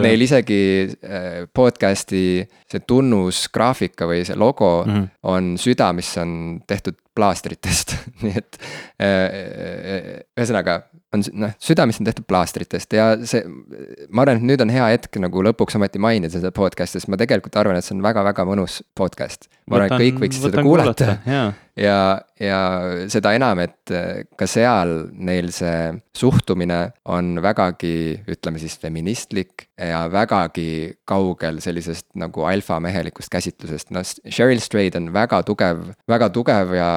[0.07, 2.23] Neil isegi äh, podcast'i
[2.69, 5.09] see tunnusgraafika või see logo mm -hmm.
[5.35, 8.61] on süda, mis on tehtud plaastritest nii et
[9.03, 10.83] äh, äh, ühesõnaga
[11.15, 13.41] on noh, süda, mis on tehtud plaastritest ja see,
[14.13, 17.17] ma arvan, et nüüd on hea hetk nagu lõpuks ometi mainida seda podcast'i, sest ma
[17.21, 19.49] tegelikult arvan, et see on väga-väga mõnus podcast.
[19.67, 21.41] ma arvan, et kõik võiksid seda kuulata, kuulata
[21.79, 22.59] ja, ja
[23.11, 30.05] seda enam, et äh, ka seal neil see suhtumine on vägagi, ütleme siis feministlik ja
[30.13, 36.91] vägagi kaugel sellisest nagu alfamehelikust käsitlusest, noh, Cheryl Strayed on väga tugev, väga tugev ja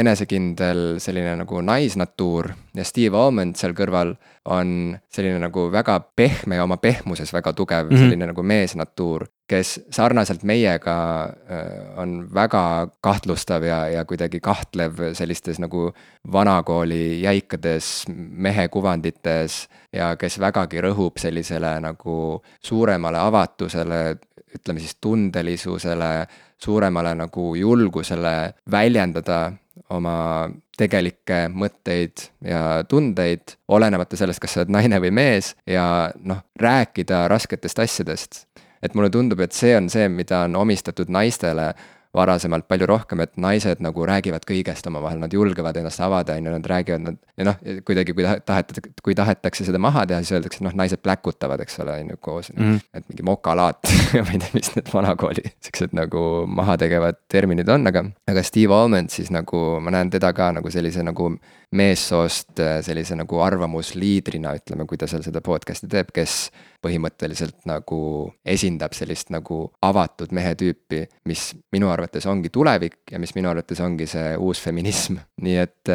[0.00, 4.14] enesekindel selline nagu naisnatuur ja Steve Almond seal kõrval
[4.44, 8.00] on selline nagu väga pehme ja oma pehmuses väga tugev mm, -hmm.
[8.00, 15.58] selline nagu meesnatuur, kes sarnaselt meiega äh, on väga kahtlustav ja, ja kuidagi kahtlev sellistes
[15.58, 15.92] nagu
[16.32, 24.16] vanakooli jäikades mehekuvandites ja kes vägagi rõhub sellisele nagu suuremale avatusele,
[24.54, 26.26] ütleme siis tundelisusele,
[26.58, 29.52] suuremale nagu julgusele väljendada
[29.90, 35.84] oma tegelikke mõtteid ja tundeid, olenemata sellest, kas sa oled naine või mees ja
[36.24, 38.46] noh, rääkida rasketest asjadest.
[38.82, 41.74] et mulle tundub, et see on see, mida on omistatud naistele
[42.16, 46.54] varasemalt palju rohkem, et naised nagu räägivad kõigest omavahel, nad julgevad ennast avada, on ju,
[46.56, 47.18] nad räägivad, nad.
[47.38, 51.62] ja noh, kuidagi kui tahetakse, kui tahetakse seda maha teha, siis öeldakse, noh, naised pläkutavad,
[51.62, 52.64] eks ole, on ju, koos mm.
[52.64, 52.80] -hmm.
[52.98, 53.92] et mingi mokalaat
[54.26, 58.04] ma ei tea, mis need vanakooli siuksed nagu mahategevad terminid on, aga.
[58.26, 61.30] aga Steve Almond siis nagu, ma näen teda ka nagu sellise nagu
[61.70, 66.50] meessoost sellise nagu arvamusliidrina, ütleme, kui ta seal seda podcast'i teeb, kes
[66.82, 68.00] põhimõtteliselt nagu
[68.44, 73.80] esindab sellist nagu avatud mehe tüüpi, mis minu arvates ongi tulevik ja mis minu arvates
[73.84, 75.94] ongi see uus feminism, nii et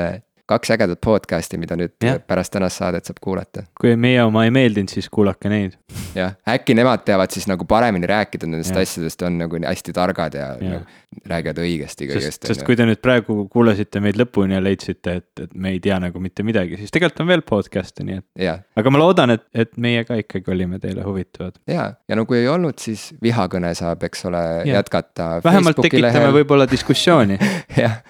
[0.49, 2.17] kaks ägedat podcast'i, mida nüüd ja.
[2.21, 3.65] pärast tänast saadet saab kuulata.
[3.81, 5.77] kui meie oma ei meeldinud, siis kuulake neid.
[6.17, 8.83] jah, äkki nemad teavad siis nagu paremini rääkida nendest ja.
[8.85, 10.77] asjadest, on nagu hästi targad ja, ja.
[10.77, 12.45] Nagu räägivad õigesti kõigest.
[12.47, 15.97] sest, kui te nüüd praegu kuulasite meid lõpuni ja leidsite, et, et me ei tea
[16.03, 18.67] nagu mitte midagi, siis tegelikult on veel podcast'e, nii et.
[18.77, 21.57] aga ma loodan, et, et meie ka ikkagi olime teile huvitavad.
[21.71, 25.35] ja, ja no kui ei olnud, siis vihakõne saab, eks ole, jätkata.
[25.45, 27.39] vähemalt tekitame võib-olla diskussiooni
[27.83, 28.01] jah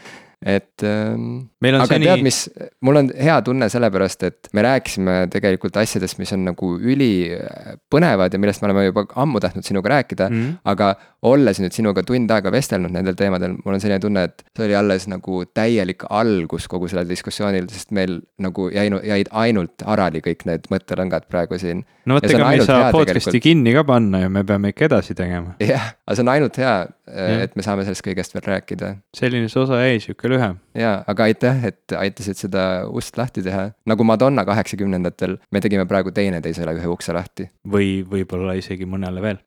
[0.43, 2.41] et ähm, aga seni tead, mis,
[2.85, 8.41] mul on hea tunne sellepärast, et me rääkisime tegelikult asjadest, mis on nagu ülipõnevad ja
[8.41, 10.41] millest me oleme juba ammu tahtnud sinuga rääkida mm..
[10.41, 10.91] mm, aga
[11.25, 14.77] olles nüüd sinuga tund aega vestelnud nendel teemadel, mul on selline tunne, et see oli
[14.77, 20.45] alles nagu täielik algus kogu sellel diskussioonil, sest meil nagu jäi, jäid ainult harali kõik
[20.49, 21.85] need mõtterõngad praegu siin.
[22.05, 23.47] no vot, ega me ei saa podcast'i tegelikult.
[23.47, 25.55] kinni ka panna ju, me peame ikka edasi tegema.
[25.63, 26.75] jah, aga see on ainult hea,
[27.05, 27.43] Jah.
[27.45, 30.59] et me saame sellest kõigest veel rääkida selline see osa jäi sihuke lühem.
[30.75, 33.71] jaa, aga aitäh, et aitasid seda ust lahti teha.
[33.85, 37.49] nagu Madonna kaheksakümnendatel, me tegime praegu teineteisele ühe ukse lahti.
[37.67, 39.41] või võib-olla isegi mõnele veel.